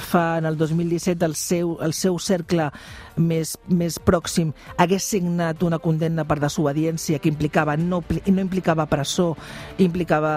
fa 0.03 0.25
en 0.41 0.49
el 0.49 0.57
2017 0.59 1.25
el 1.25 1.37
seu, 1.39 1.77
el 1.85 1.95
seu 1.95 2.19
cercle 2.19 2.67
més, 3.15 3.55
més 3.71 4.01
pròxim 4.03 4.51
hagués 4.83 5.07
signat 5.15 5.63
una 5.63 5.79
condemna 5.83 6.25
per 6.27 6.41
desobediència 6.43 7.21
que 7.23 7.31
implicava 7.31 7.77
no, 7.79 8.03
no 8.03 8.43
implicava 8.43 8.89
presó, 8.91 9.31
implicava 9.79 10.35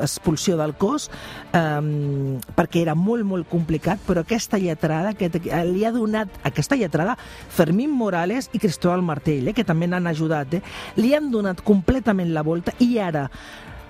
expulsió 0.00 0.56
del 0.56 0.72
cos 0.80 1.10
um, 1.52 2.40
perquè 2.56 2.80
era 2.86 2.96
molt, 2.96 3.26
molt 3.28 3.48
complicat, 3.52 4.00
però 4.08 4.24
aquesta 4.24 4.58
lletrada 4.60 5.12
que 5.12 5.28
li 5.68 5.84
ha 5.84 5.92
donat 5.92 6.40
aquesta 6.48 6.78
lletrada 6.80 7.18
Fermín 7.52 7.92
Morales 7.92 8.48
i 8.56 8.60
Cristóbal 8.62 9.04
Martell, 9.04 9.50
eh, 9.50 9.56
que 9.56 9.66
també 9.68 9.90
n'han 9.90 10.08
ajudat, 10.08 10.56
eh, 10.56 10.62
li 10.96 11.12
han 11.14 11.28
donat 11.32 11.60
completament 11.66 12.32
la 12.32 12.46
volta 12.46 12.72
i 12.80 12.96
ara 13.02 13.28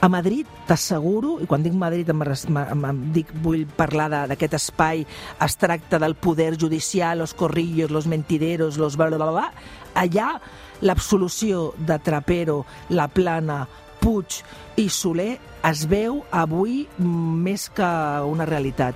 a 0.00 0.08
Madrid, 0.08 0.48
t'asseguro, 0.66 1.36
i 1.44 1.46
quan 1.48 1.62
dic 1.62 1.74
Madrid 1.76 2.08
em, 2.08 2.22
em, 2.24 2.84
em 2.88 3.02
dic, 3.12 3.32
vull 3.44 3.66
parlar 3.76 4.08
d'aquest 4.30 4.56
espai, 4.56 5.04
es 5.44 5.56
tracta 5.60 6.00
del 6.00 6.16
poder 6.16 6.56
judicial, 6.56 7.18
los 7.18 7.34
corrillos, 7.34 7.90
los 7.90 8.06
mentideros, 8.06 8.78
los 8.78 8.96
bla, 8.96 9.08
bla, 9.08 9.18
bla, 9.18 9.30
bla. 9.30 9.52
allà 9.94 10.40
l'absolució 10.80 11.74
de 11.76 11.98
Trapero, 11.98 12.64
La 12.88 13.08
Plana, 13.08 13.66
Puig 14.00 14.40
i 14.80 14.88
Soler 14.88 15.34
es 15.68 15.84
veu 15.84 16.22
avui 16.32 16.86
més 16.98 17.68
que 17.68 17.90
una 18.24 18.46
realitat. 18.48 18.94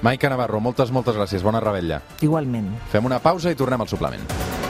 Maica 0.00 0.30
Navarro, 0.32 0.60
moltes, 0.60 0.92
moltes 0.92 1.16
gràcies. 1.16 1.44
Bona 1.44 1.60
rebella. 1.60 2.00
Igualment. 2.24 2.72
Fem 2.92 3.04
una 3.04 3.20
pausa 3.20 3.52
i 3.52 3.58
tornem 3.58 3.84
al 3.84 3.92
suplement. 3.92 4.65